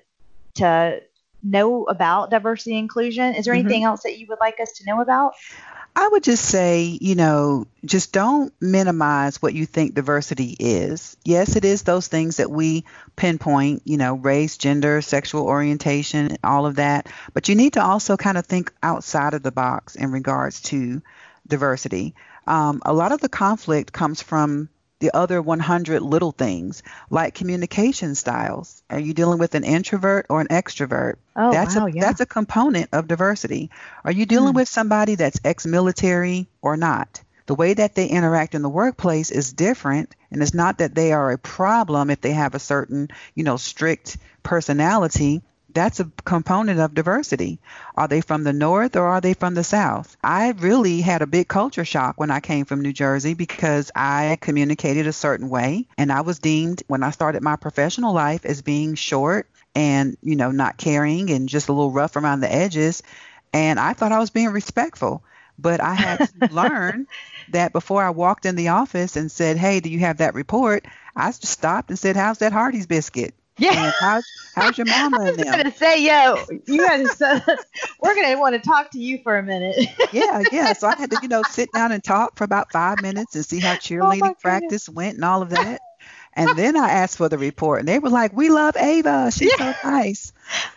to 0.58 1.00
know 1.42 1.84
about 1.84 2.30
diversity 2.30 2.72
and 2.72 2.84
inclusion. 2.84 3.34
Is 3.34 3.44
there 3.44 3.54
mm-hmm. 3.54 3.66
anything 3.66 3.84
else 3.84 4.02
that 4.02 4.18
you 4.18 4.26
would 4.28 4.40
like 4.40 4.60
us 4.60 4.72
to 4.74 4.84
know 4.84 5.00
about? 5.00 5.34
I 5.96 6.06
would 6.06 6.22
just 6.22 6.44
say, 6.44 6.96
you 7.00 7.16
know, 7.16 7.66
just 7.84 8.12
don't 8.12 8.52
minimize 8.60 9.42
what 9.42 9.54
you 9.54 9.66
think 9.66 9.94
diversity 9.94 10.54
is. 10.58 11.16
Yes, 11.24 11.56
it 11.56 11.64
is 11.64 11.82
those 11.82 12.06
things 12.06 12.36
that 12.36 12.50
we 12.50 12.84
pinpoint, 13.16 13.82
you 13.84 13.96
know, 13.96 14.14
race, 14.14 14.58
gender, 14.58 15.02
sexual 15.02 15.44
orientation, 15.44 16.36
all 16.44 16.66
of 16.66 16.76
that. 16.76 17.08
But 17.34 17.48
you 17.48 17.56
need 17.56 17.72
to 17.72 17.82
also 17.82 18.16
kind 18.16 18.38
of 18.38 18.46
think 18.46 18.72
outside 18.80 19.34
of 19.34 19.42
the 19.42 19.50
box 19.50 19.96
in 19.96 20.12
regards 20.12 20.60
to 20.62 21.02
diversity. 21.48 22.14
Um, 22.46 22.80
a 22.86 22.92
lot 22.92 23.10
of 23.10 23.20
the 23.20 23.28
conflict 23.28 23.92
comes 23.92 24.22
from 24.22 24.68
the 25.00 25.14
other 25.14 25.40
100 25.40 26.02
little 26.02 26.32
things 26.32 26.82
like 27.10 27.34
communication 27.34 28.14
styles. 28.14 28.82
Are 28.90 28.98
you 28.98 29.14
dealing 29.14 29.38
with 29.38 29.54
an 29.54 29.64
introvert 29.64 30.26
or 30.28 30.40
an 30.40 30.48
extrovert? 30.48 31.16
Oh, 31.36 31.52
that's 31.52 31.76
wow, 31.76 31.86
a 31.86 31.90
yeah. 31.90 32.00
that's 32.00 32.20
a 32.20 32.26
component 32.26 32.90
of 32.92 33.06
diversity. 33.06 33.70
Are 34.04 34.12
you 34.12 34.26
dealing 34.26 34.52
hmm. 34.52 34.56
with 34.56 34.68
somebody 34.68 35.14
that's 35.14 35.40
ex-military 35.44 36.48
or 36.62 36.76
not? 36.76 37.22
The 37.46 37.54
way 37.54 37.72
that 37.74 37.94
they 37.94 38.06
interact 38.08 38.54
in 38.54 38.60
the 38.60 38.68
workplace 38.68 39.30
is 39.30 39.54
different, 39.54 40.14
and 40.30 40.42
it's 40.42 40.52
not 40.52 40.78
that 40.78 40.94
they 40.94 41.12
are 41.12 41.30
a 41.30 41.38
problem 41.38 42.10
if 42.10 42.20
they 42.20 42.32
have 42.32 42.54
a 42.54 42.58
certain, 42.58 43.08
you 43.34 43.42
know, 43.42 43.56
strict 43.56 44.18
personality 44.42 45.42
that's 45.72 46.00
a 46.00 46.10
component 46.24 46.80
of 46.80 46.94
diversity. 46.94 47.60
Are 47.94 48.08
they 48.08 48.20
from 48.20 48.44
the 48.44 48.52
North 48.52 48.96
or 48.96 49.06
are 49.06 49.20
they 49.20 49.34
from 49.34 49.54
the 49.54 49.64
South? 49.64 50.16
I 50.22 50.50
really 50.52 51.00
had 51.00 51.22
a 51.22 51.26
big 51.26 51.48
culture 51.48 51.84
shock 51.84 52.18
when 52.18 52.30
I 52.30 52.40
came 52.40 52.64
from 52.64 52.80
New 52.80 52.92
Jersey 52.92 53.34
because 53.34 53.90
I 53.94 54.38
communicated 54.40 55.06
a 55.06 55.12
certain 55.12 55.48
way 55.48 55.86
and 55.96 56.10
I 56.10 56.22
was 56.22 56.38
deemed 56.38 56.82
when 56.86 57.02
I 57.02 57.10
started 57.10 57.42
my 57.42 57.56
professional 57.56 58.14
life 58.14 58.44
as 58.46 58.62
being 58.62 58.94
short 58.94 59.48
and, 59.74 60.16
you 60.22 60.36
know, 60.36 60.50
not 60.50 60.78
caring 60.78 61.30
and 61.30 61.48
just 61.48 61.68
a 61.68 61.72
little 61.72 61.92
rough 61.92 62.16
around 62.16 62.40
the 62.40 62.52
edges. 62.52 63.02
And 63.52 63.78
I 63.78 63.92
thought 63.92 64.12
I 64.12 64.18
was 64.18 64.30
being 64.30 64.48
respectful. 64.48 65.22
But 65.58 65.80
I 65.80 65.94
had 65.94 66.18
to 66.18 66.46
learn 66.54 67.06
that 67.48 67.72
before 67.72 68.02
I 68.02 68.10
walked 68.10 68.46
in 68.46 68.56
the 68.56 68.68
office 68.68 69.16
and 69.16 69.30
said, 69.30 69.56
Hey, 69.56 69.80
do 69.80 69.90
you 69.90 69.98
have 70.00 70.18
that 70.18 70.34
report? 70.34 70.86
I 71.16 71.28
just 71.28 71.46
stopped 71.46 71.90
and 71.90 71.98
said, 71.98 72.16
How's 72.16 72.38
that 72.38 72.52
Hardee's 72.52 72.86
biscuit? 72.86 73.34
Yeah. 73.58 73.92
how's, 74.00 74.24
how's 74.54 74.78
your 74.78 74.86
mama 74.88 75.24
I 75.24 75.30
was 75.32 75.36
going 75.36 75.64
to 75.64 75.72
say, 75.72 76.04
yo, 76.04 76.44
you 76.66 76.86
had 76.86 77.06
to, 77.06 77.58
we're 78.02 78.14
going 78.14 78.28
to 78.28 78.36
want 78.36 78.54
to 78.54 78.60
talk 78.60 78.90
to 78.92 78.98
you 78.98 79.18
for 79.22 79.36
a 79.36 79.42
minute. 79.42 79.76
yeah, 80.12 80.42
yeah. 80.50 80.72
So 80.72 80.88
I 80.88 80.96
had 80.96 81.10
to, 81.10 81.18
you 81.22 81.28
know, 81.28 81.42
sit 81.42 81.72
down 81.72 81.92
and 81.92 82.02
talk 82.02 82.36
for 82.36 82.44
about 82.44 82.72
five 82.72 83.02
minutes 83.02 83.34
and 83.34 83.44
see 83.44 83.60
how 83.60 83.72
oh, 83.72 83.76
cheerleading 83.76 84.30
oh 84.30 84.36
practice 84.40 84.88
went 84.88 85.16
and 85.16 85.24
all 85.24 85.42
of 85.42 85.50
that. 85.50 85.80
And 86.34 86.56
then 86.56 86.76
I 86.76 86.90
asked 86.90 87.16
for 87.16 87.28
the 87.28 87.38
report, 87.38 87.80
and 87.80 87.88
they 87.88 87.98
were 87.98 88.10
like, 88.10 88.32
"We 88.32 88.48
love 88.48 88.76
Ava. 88.76 89.32
She's 89.32 89.50
yeah. 89.58 89.72
so 89.72 89.88
nice." 89.88 90.32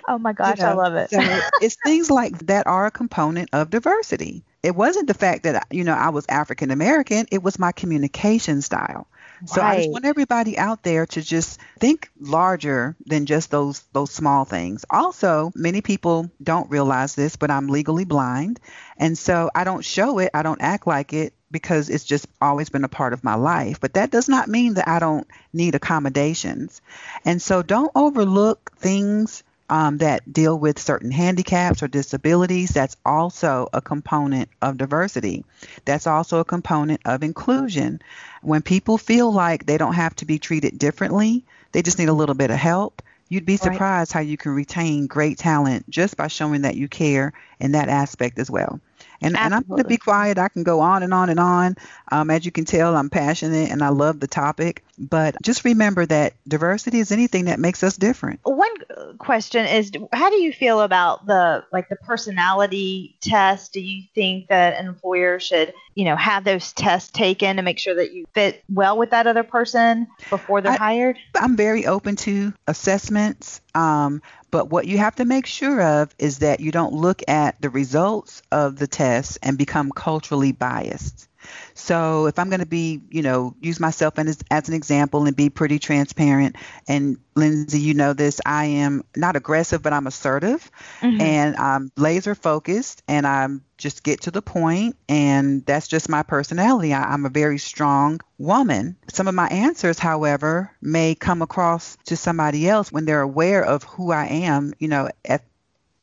Oh 0.07 0.17
my 0.17 0.33
gosh, 0.33 0.57
you 0.57 0.63
know, 0.63 0.71
I 0.71 0.73
love 0.73 0.95
it. 0.95 1.11
so 1.11 1.19
it's 1.61 1.77
things 1.83 2.09
like 2.09 2.47
that 2.47 2.65
are 2.65 2.87
a 2.87 2.91
component 2.91 3.49
of 3.53 3.69
diversity. 3.69 4.43
It 4.63 4.75
wasn't 4.75 5.07
the 5.07 5.13
fact 5.13 5.43
that 5.43 5.67
you 5.69 5.83
know 5.83 5.93
I 5.93 6.09
was 6.09 6.25
African 6.27 6.71
American; 6.71 7.27
it 7.31 7.43
was 7.43 7.59
my 7.59 7.71
communication 7.71 8.63
style. 8.63 9.07
So 9.45 9.61
I 9.61 9.77
just 9.77 9.91
want 9.91 10.05
everybody 10.05 10.57
out 10.57 10.83
there 10.83 11.05
to 11.07 11.21
just 11.21 11.59
think 11.79 12.09
larger 12.19 12.95
than 13.05 13.25
just 13.25 13.51
those 13.51 13.79
those 13.93 14.11
small 14.11 14.45
things. 14.45 14.85
Also, 14.89 15.51
many 15.55 15.81
people 15.81 16.29
don't 16.41 16.69
realize 16.69 17.15
this, 17.15 17.35
but 17.35 17.51
I'm 17.51 17.67
legally 17.67 18.05
blind, 18.05 18.59
and 18.97 19.17
so 19.17 19.49
I 19.53 19.63
don't 19.63 19.83
show 19.83 20.19
it, 20.19 20.31
I 20.33 20.43
don't 20.43 20.61
act 20.61 20.87
like 20.87 21.13
it 21.13 21.33
because 21.51 21.89
it's 21.89 22.05
just 22.05 22.27
always 22.41 22.69
been 22.69 22.83
a 22.85 22.89
part 22.89 23.13
of 23.13 23.23
my 23.23 23.35
life. 23.35 23.79
But 23.79 23.95
that 23.95 24.11
does 24.11 24.29
not 24.29 24.47
mean 24.47 24.75
that 24.75 24.87
I 24.87 24.99
don't 24.99 25.27
need 25.51 25.75
accommodations. 25.75 26.81
And 27.25 27.41
so 27.41 27.61
don't 27.61 27.91
overlook 27.93 28.71
things 28.77 29.43
um, 29.71 29.99
that 29.99 30.31
deal 30.31 30.59
with 30.59 30.77
certain 30.77 31.11
handicaps 31.11 31.81
or 31.81 31.87
disabilities, 31.87 32.71
that's 32.71 32.97
also 33.05 33.69
a 33.71 33.81
component 33.81 34.49
of 34.61 34.77
diversity. 34.77 35.45
That's 35.85 36.07
also 36.07 36.39
a 36.39 36.45
component 36.45 37.01
of 37.05 37.23
inclusion. 37.23 38.01
When 38.41 38.61
people 38.61 38.97
feel 38.97 39.31
like 39.31 39.65
they 39.65 39.77
don't 39.77 39.93
have 39.93 40.13
to 40.17 40.25
be 40.25 40.39
treated 40.39 40.77
differently, 40.77 41.45
they 41.71 41.81
just 41.81 41.97
need 41.97 42.09
a 42.09 42.13
little 42.13 42.35
bit 42.35 42.51
of 42.51 42.57
help. 42.57 43.01
You'd 43.29 43.45
be 43.45 43.55
surprised 43.55 44.13
right. 44.13 44.19
how 44.19 44.29
you 44.29 44.35
can 44.35 44.51
retain 44.51 45.07
great 45.07 45.37
talent 45.37 45.89
just 45.89 46.17
by 46.17 46.27
showing 46.27 46.63
that 46.63 46.75
you 46.75 46.89
care 46.89 47.31
in 47.61 47.71
that 47.71 47.87
aspect 47.87 48.39
as 48.39 48.51
well. 48.51 48.81
And, 49.21 49.37
and 49.37 49.53
I'm 49.53 49.63
going 49.63 49.83
to 49.83 49.87
be 49.87 49.97
quiet. 49.97 50.37
I 50.37 50.47
can 50.47 50.63
go 50.63 50.79
on 50.79 51.03
and 51.03 51.13
on 51.13 51.29
and 51.29 51.39
on. 51.39 51.75
Um, 52.11 52.29
as 52.31 52.43
you 52.45 52.51
can 52.51 52.65
tell, 52.65 52.97
I'm 52.97 53.09
passionate 53.09 53.69
and 53.69 53.83
I 53.83 53.89
love 53.89 54.19
the 54.19 54.27
topic. 54.27 54.83
But 54.97 55.35
just 55.41 55.63
remember 55.63 56.05
that 56.07 56.33
diversity 56.47 56.99
is 56.99 57.11
anything 57.11 57.45
that 57.45 57.59
makes 57.59 57.83
us 57.83 57.97
different. 57.97 58.39
One 58.43 58.71
question 59.19 59.65
is, 59.65 59.91
how 60.11 60.29
do 60.29 60.37
you 60.37 60.51
feel 60.51 60.81
about 60.81 61.25
the 61.25 61.63
like 61.71 61.89
the 61.89 61.95
personality 61.97 63.17
test? 63.21 63.73
Do 63.73 63.81
you 63.81 64.03
think 64.13 64.47
that 64.49 64.79
an 64.79 64.87
employer 64.87 65.39
should, 65.39 65.73
you 65.95 66.05
know, 66.05 66.15
have 66.15 66.43
those 66.43 66.73
tests 66.73 67.11
taken 67.11 67.57
to 67.57 67.61
make 67.61 67.79
sure 67.79 67.95
that 67.95 68.13
you 68.13 68.25
fit 68.33 68.63
well 68.71 68.97
with 68.97 69.11
that 69.11 69.27
other 69.27 69.43
person 69.43 70.07
before 70.29 70.61
they're 70.61 70.73
I, 70.73 70.77
hired? 70.77 71.17
I'm 71.35 71.57
very 71.57 71.85
open 71.85 72.15
to 72.17 72.53
assessments. 72.67 73.61
Um, 73.75 74.21
but 74.51 74.69
what 74.69 74.87
you 74.87 74.97
have 74.97 75.15
to 75.15 75.25
make 75.25 75.45
sure 75.45 75.81
of 75.81 76.13
is 76.19 76.39
that 76.39 76.59
you 76.59 76.71
don't 76.71 76.93
look 76.93 77.21
at 77.27 77.61
the 77.61 77.69
results 77.69 78.41
of 78.51 78.77
the 78.77 78.87
test 78.87 79.37
and 79.41 79.57
become 79.57 79.91
culturally 79.91 80.51
biased. 80.51 81.27
So 81.73 82.27
if 82.27 82.39
I'm 82.39 82.49
going 82.49 82.59
to 82.59 82.65
be, 82.65 83.01
you 83.09 83.21
know, 83.21 83.55
use 83.61 83.79
myself 83.79 84.17
as, 84.19 84.43
as 84.49 84.67
an 84.67 84.73
example 84.73 85.25
and 85.25 85.35
be 85.35 85.49
pretty 85.49 85.79
transparent, 85.79 86.55
and 86.87 87.17
Lindsey, 87.35 87.79
you 87.79 87.93
know 87.93 88.13
this, 88.13 88.41
I 88.45 88.65
am 88.65 89.03
not 89.15 89.35
aggressive, 89.35 89.81
but 89.81 89.93
I'm 89.93 90.07
assertive 90.07 90.69
mm-hmm. 90.99 91.21
and 91.21 91.55
I'm 91.55 91.91
laser 91.95 92.35
focused 92.35 93.03
and 93.07 93.25
I'm 93.25 93.63
just 93.77 94.03
get 94.03 94.21
to 94.21 94.31
the 94.31 94.41
point 94.41 94.95
and 95.07 95.65
that's 95.65 95.87
just 95.87 96.09
my 96.09 96.23
personality. 96.23 96.93
I, 96.93 97.13
I'm 97.13 97.25
a 97.25 97.29
very 97.29 97.57
strong 97.57 98.19
woman. 98.37 98.97
Some 99.09 99.27
of 99.27 99.35
my 99.35 99.47
answers, 99.47 99.97
however, 99.97 100.75
may 100.81 101.15
come 101.15 101.41
across 101.41 101.97
to 102.05 102.17
somebody 102.17 102.67
else 102.67 102.91
when 102.91 103.05
they're 103.05 103.21
aware 103.21 103.63
of 103.63 103.83
who 103.83 104.11
I 104.11 104.25
am, 104.25 104.73
you 104.77 104.87
know, 104.87 105.09
at 105.25 105.43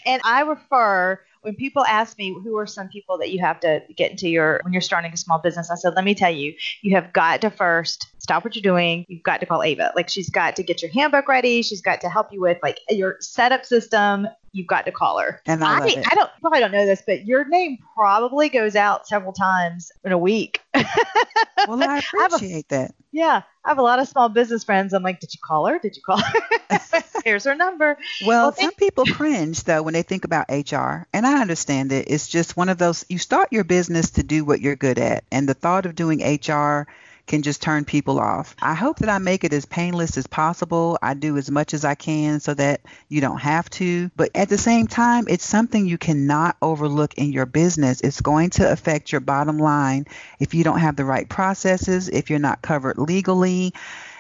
and 0.07 0.21
I 0.25 0.43
refer 0.43 1.19
when 1.43 1.57
people 1.57 1.85
ask 1.85 2.17
me 2.19 2.37
who 2.45 2.57
are 2.57 2.67
some 2.67 2.89
people 2.89 3.19
that 3.19 3.31
you 3.31 3.41
have 3.41 3.59
to 3.61 3.83
get 3.97 4.13
into 4.13 4.29
your 4.29 4.61
when 4.63 4.73
you're 4.73 4.81
starting 4.81 5.13
a 5.13 5.17
small 5.17 5.39
business, 5.39 5.71
I 5.71 5.75
said, 5.75 5.95
let 5.95 6.05
me 6.05 6.15
tell 6.15 6.31
you, 6.31 6.55
you 6.83 6.95
have 6.95 7.13
got 7.13 7.41
to 7.41 7.51
first 7.51 8.07
stop 8.19 8.45
what 8.45 8.55
you're 8.55 8.63
doing. 8.63 9.05
You've 9.09 9.25
got 9.25 9.41
to 9.41 9.47
call 9.47 9.63
Ava. 9.63 9.93
Like 9.97 10.09
she's 10.09 10.31
got 10.31 10.57
to 10.57 10.63
get 10.63 10.83
your 10.83 10.91
handbook 10.93 11.27
ready. 11.27 11.63
She's 11.63 11.83
got 11.83 12.01
to 12.03 12.09
help 12.09 12.33
you 12.33 12.41
with 12.41 12.59
like 12.63 12.79
your 12.89 13.17
setup 13.21 13.65
system. 13.67 14.29
You've 14.53 14.67
got 14.67 14.85
to 14.85 14.93
call 14.93 15.19
her. 15.19 15.41
And 15.47 15.65
I, 15.65 15.79
I, 15.79 16.05
I 16.11 16.15
don't 16.15 16.31
probably 16.41 16.61
don't 16.61 16.73
know 16.73 16.85
this, 16.85 17.03
but 17.07 17.25
your 17.25 17.47
name 17.49 17.79
probably 17.95 18.49
goes 18.49 18.77
out 18.77 19.07
several 19.07 19.33
times 19.33 19.91
in 20.05 20.13
a 20.13 20.19
week. 20.19 20.61
well, 20.75 21.83
I 21.83 21.99
appreciate 21.99 22.67
I 22.71 22.77
a, 22.77 22.79
that. 22.79 22.95
Yeah, 23.13 23.43
I 23.65 23.69
have 23.69 23.79
a 23.79 23.83
lot 23.83 23.99
of 23.99 24.09
small 24.09 24.29
business 24.29 24.65
friends. 24.65 24.93
I'm 24.93 25.03
like, 25.03 25.21
did 25.21 25.33
you 25.33 25.41
call 25.43 25.67
her? 25.67 25.79
Did 25.79 25.97
you 25.97 26.03
call 26.03 26.19
her? 26.19 26.81
Here's 27.25 27.45
her 27.45 27.55
number. 27.55 27.97
Well, 28.25 28.47
well 28.47 28.53
some 28.53 28.73
people 28.75 29.05
cringe 29.13 29.65
though 29.65 29.83
when 29.83 29.95
they 29.95 30.03
think 30.03 30.25
about 30.25 30.51
HR, 30.51 31.07
and 31.13 31.27
I 31.27 31.41
understand 31.41 31.93
it. 31.93 32.09
It's 32.09 32.29
just 32.29 32.57
one 32.57 32.69
of 32.69 32.79
those. 32.79 33.05
You 33.09 33.19
start 33.19 33.49
your 33.53 33.65
business 33.65 34.11
to 34.13 34.23
do 34.23 34.45
what 34.45 34.61
you're 34.61 34.77
good 34.77 34.99
at, 34.99 35.25
and 35.31 35.49
the 35.49 35.55
thought 35.55 35.87
of 35.87 35.95
doing 35.95 36.21
HR 36.21 36.89
can 37.33 37.41
just 37.41 37.63
turn 37.63 37.87
people 37.87 38.21
off. 38.21 38.55
I 38.61 38.75
hope 38.75 38.99
that 38.99 39.09
I 39.09 39.17
make 39.17 39.43
it 39.43 39.55
as 39.55 39.65
painless 39.65 40.19
as 40.19 40.27
possible. 40.27 40.99
I 41.01 41.15
do 41.15 41.39
as 41.39 41.51
much 41.51 41.73
as 41.73 41.83
I 41.83 41.95
can 41.95 42.41
so 42.41 42.53
that 42.53 42.83
you 43.09 43.23
don't 43.23 43.41
have 43.41 43.71
to. 43.71 44.11
But 44.15 44.33
at 44.35 44.51
the 44.51 44.59
same 44.59 44.87
time, 44.87 45.25
it's 45.29 45.47
something 45.47 45.87
you 45.87 45.97
cannot 45.97 46.59
overlook 46.61 47.15
in 47.15 47.33
your 47.33 47.47
business. 47.47 48.03
It's 48.03 48.21
going 48.21 48.51
to 48.51 48.71
affect 48.71 49.13
your 49.13 49.23
bottom 49.23 49.57
line 49.57 50.05
if 50.41 50.53
you 50.53 50.63
don't 50.63 50.81
have 50.81 50.95
the 50.95 51.07
right 51.07 51.27
processes, 51.27 52.11
if 52.11 52.29
you're 52.29 52.39
not 52.39 52.61
covered 52.61 52.99
legally 52.99 53.73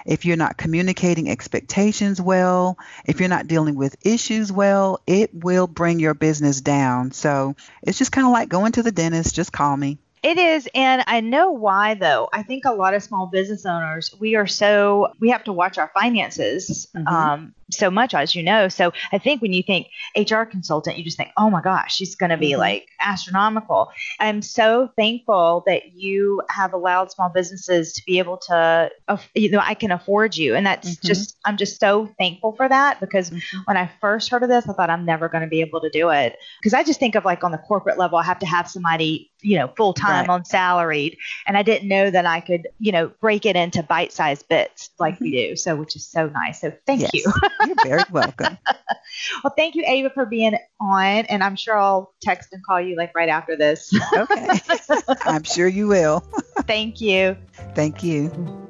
if 0.05 0.25
you're 0.25 0.37
not 0.37 0.57
communicating 0.57 1.31
expectations 1.31 2.20
well, 2.20 2.77
if 3.05 3.20
you're 3.20 3.29
not 3.29 3.46
dealing 3.46 3.77
with 3.77 3.94
issues 4.05 4.51
well, 4.51 5.01
it 5.07 5.33
will 5.33 5.68
bring 5.68 6.01
your 6.01 6.12
business 6.12 6.61
down. 6.61 7.12
So 7.12 7.55
it's 7.85 7.98
just 7.98 8.11
kind 8.11 8.27
of 8.27 8.33
like 8.33 8.48
going 8.48 8.72
to 8.72 8.83
the 8.83 8.90
dentist, 8.90 9.37
just 9.37 9.53
call 9.53 9.77
me. 9.77 9.98
It 10.23 10.39
is, 10.39 10.69
and 10.75 11.03
I 11.07 11.21
know 11.21 11.51
why 11.51 11.95
though. 11.95 12.29
I 12.33 12.43
think 12.43 12.65
a 12.65 12.73
lot 12.73 12.95
of 12.95 13.03
small 13.03 13.27
business 13.27 13.67
owners, 13.67 14.15
we 14.21 14.37
are 14.37 14.47
so 14.47 15.13
we 15.21 15.31
have 15.31 15.45
to 15.45 15.53
watch 15.53 15.79
our 15.79 15.91
finances. 15.95 16.87
Mm-hmm. 16.95 17.09
Um, 17.09 17.55
so 17.71 17.91
much, 17.91 18.15
as 18.15 18.35
you 18.35 18.43
know. 18.43 18.69
So 18.69 18.93
I 19.13 19.19
think 19.19 19.43
when 19.43 19.53
you 19.53 19.63
think 19.63 19.89
HR 20.17 20.43
consultant, 20.43 20.99
you 20.99 21.05
just 21.05 21.17
think, 21.17 21.31
oh 21.37 21.51
my 21.51 21.63
gosh, 21.63 21.95
she's 21.95 22.15
going 22.15 22.31
to 22.31 22.37
be 22.37 22.51
mm-hmm. 22.51 22.61
like 22.61 22.89
astronomical. 23.01 23.91
I'm 24.21 24.43
so 24.43 24.91
thankful 24.97 25.65
that 25.67 25.95
you 25.95 26.43
have 26.51 26.73
allowed 26.73 27.11
small 27.11 27.31
businesses 27.31 27.93
to 27.95 28.03
be 28.05 28.19
able 28.19 28.37
to, 28.49 28.91
you 29.35 29.51
know, 29.51 29.61
I 29.63 29.75
can 29.75 29.91
afford 29.91 30.37
you. 30.37 30.55
And 30.55 30.67
that's 30.67 30.91
mm-hmm. 30.91 31.07
just, 31.07 31.39
I'm 31.45 31.57
just 31.57 31.81
so 31.81 32.13
thankful 32.19 32.53
for 32.53 32.69
that 32.69 33.01
because 33.01 33.31
mm-hmm. 33.31 33.59
when 33.65 33.77
I 33.77 33.91
first 34.01 34.31
heard 34.31 34.43
of 34.43 34.49
this, 34.49 34.69
I 34.69 34.73
thought 34.75 34.91
I'm 34.91 35.05
never 35.05 35.29
going 35.29 35.43
to 35.43 35.49
be 35.49 35.61
able 35.61 35.81
to 35.81 35.91
do 35.91 36.11
it. 36.11 36.37
Because 36.61 36.75
I 36.75 36.85
just 36.85 37.01
think 37.01 37.15
of 37.15 37.25
like 37.25 37.43
on 37.43 37.53
the 37.53 37.59
corporate 37.59 37.99
level, 37.99 38.19
I 38.19 38.25
have 38.25 38.39
to 38.41 38.47
have 38.47 38.69
somebody, 38.69 39.31
you 39.41 39.59
know, 39.59 39.73
full 39.77 39.95
time 39.95 40.12
right. 40.20 40.29
on 40.29 40.44
salaried. 40.44 41.16
And 41.46 41.57
I 41.57 41.62
didn't 41.62 41.88
know 41.88 42.11
that 42.11 42.27
I 42.27 42.40
could, 42.40 42.68
you 42.79 42.92
know, 42.92 43.11
break 43.20 43.46
it 43.46 43.57
into 43.57 43.83
bite 43.83 44.12
sized 44.12 44.48
bits 44.48 44.90
like 44.98 45.20
we 45.20 45.33
mm-hmm. 45.33 45.51
do. 45.51 45.57
So, 45.57 45.77
which 45.77 45.96
is 45.96 46.07
so 46.07 46.29
nice. 46.29 46.61
So 46.61 46.72
thank 46.87 47.03
yes. 47.03 47.11
you. 47.14 47.33
You're 47.66 47.77
very 47.85 48.03
welcome. 48.11 48.59
well, 49.44 49.53
thank 49.57 49.75
you, 49.75 49.85
Ava, 49.87 50.11
for 50.11 50.27
being 50.27 50.57
on. 50.81 51.27
And 51.27 51.42
I'm 51.42 51.57
sure 51.57 51.77
I'll 51.77 52.14
text 52.20 52.53
and 52.53 52.64
call 52.64 52.81
you 52.81 52.96
like 52.96 53.14
right 53.14 53.29
after 53.29 53.57
this. 53.57 53.92
okay. 54.16 54.59
I'm 55.25 55.44
sure 55.44 55.68
you 55.68 55.88
will. 55.88 56.20
thank 56.66 57.01
you. 57.01 57.37
Thank 57.75 58.03
you. 58.03 58.68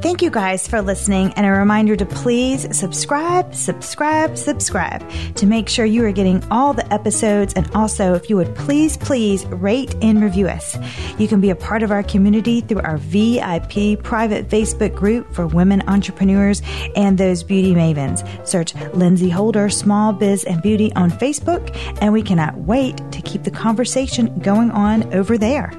Thank 0.00 0.22
you 0.22 0.30
guys 0.30 0.68
for 0.68 0.80
listening, 0.80 1.32
and 1.32 1.44
a 1.44 1.50
reminder 1.50 1.96
to 1.96 2.06
please 2.06 2.68
subscribe, 2.76 3.52
subscribe, 3.52 4.38
subscribe 4.38 5.02
to 5.34 5.44
make 5.44 5.68
sure 5.68 5.84
you 5.84 6.04
are 6.04 6.12
getting 6.12 6.40
all 6.52 6.72
the 6.72 6.90
episodes. 6.92 7.52
And 7.54 7.68
also, 7.74 8.14
if 8.14 8.30
you 8.30 8.36
would 8.36 8.54
please, 8.54 8.96
please 8.96 9.44
rate 9.46 9.96
and 10.00 10.22
review 10.22 10.46
us. 10.46 10.78
You 11.18 11.26
can 11.26 11.40
be 11.40 11.50
a 11.50 11.56
part 11.56 11.82
of 11.82 11.90
our 11.90 12.04
community 12.04 12.60
through 12.60 12.82
our 12.82 12.98
VIP 12.98 14.00
private 14.00 14.48
Facebook 14.48 14.94
group 14.94 15.34
for 15.34 15.48
women 15.48 15.82
entrepreneurs 15.88 16.62
and 16.94 17.18
those 17.18 17.42
beauty 17.42 17.74
mavens. 17.74 18.24
Search 18.46 18.76
Lindsey 18.94 19.30
Holder 19.30 19.68
Small 19.68 20.12
Biz 20.12 20.44
and 20.44 20.62
Beauty 20.62 20.92
on 20.94 21.10
Facebook, 21.10 21.76
and 22.00 22.12
we 22.12 22.22
cannot 22.22 22.56
wait 22.56 22.98
to 23.10 23.20
keep 23.22 23.42
the 23.42 23.50
conversation 23.50 24.38
going 24.38 24.70
on 24.70 25.12
over 25.12 25.36
there. 25.36 25.72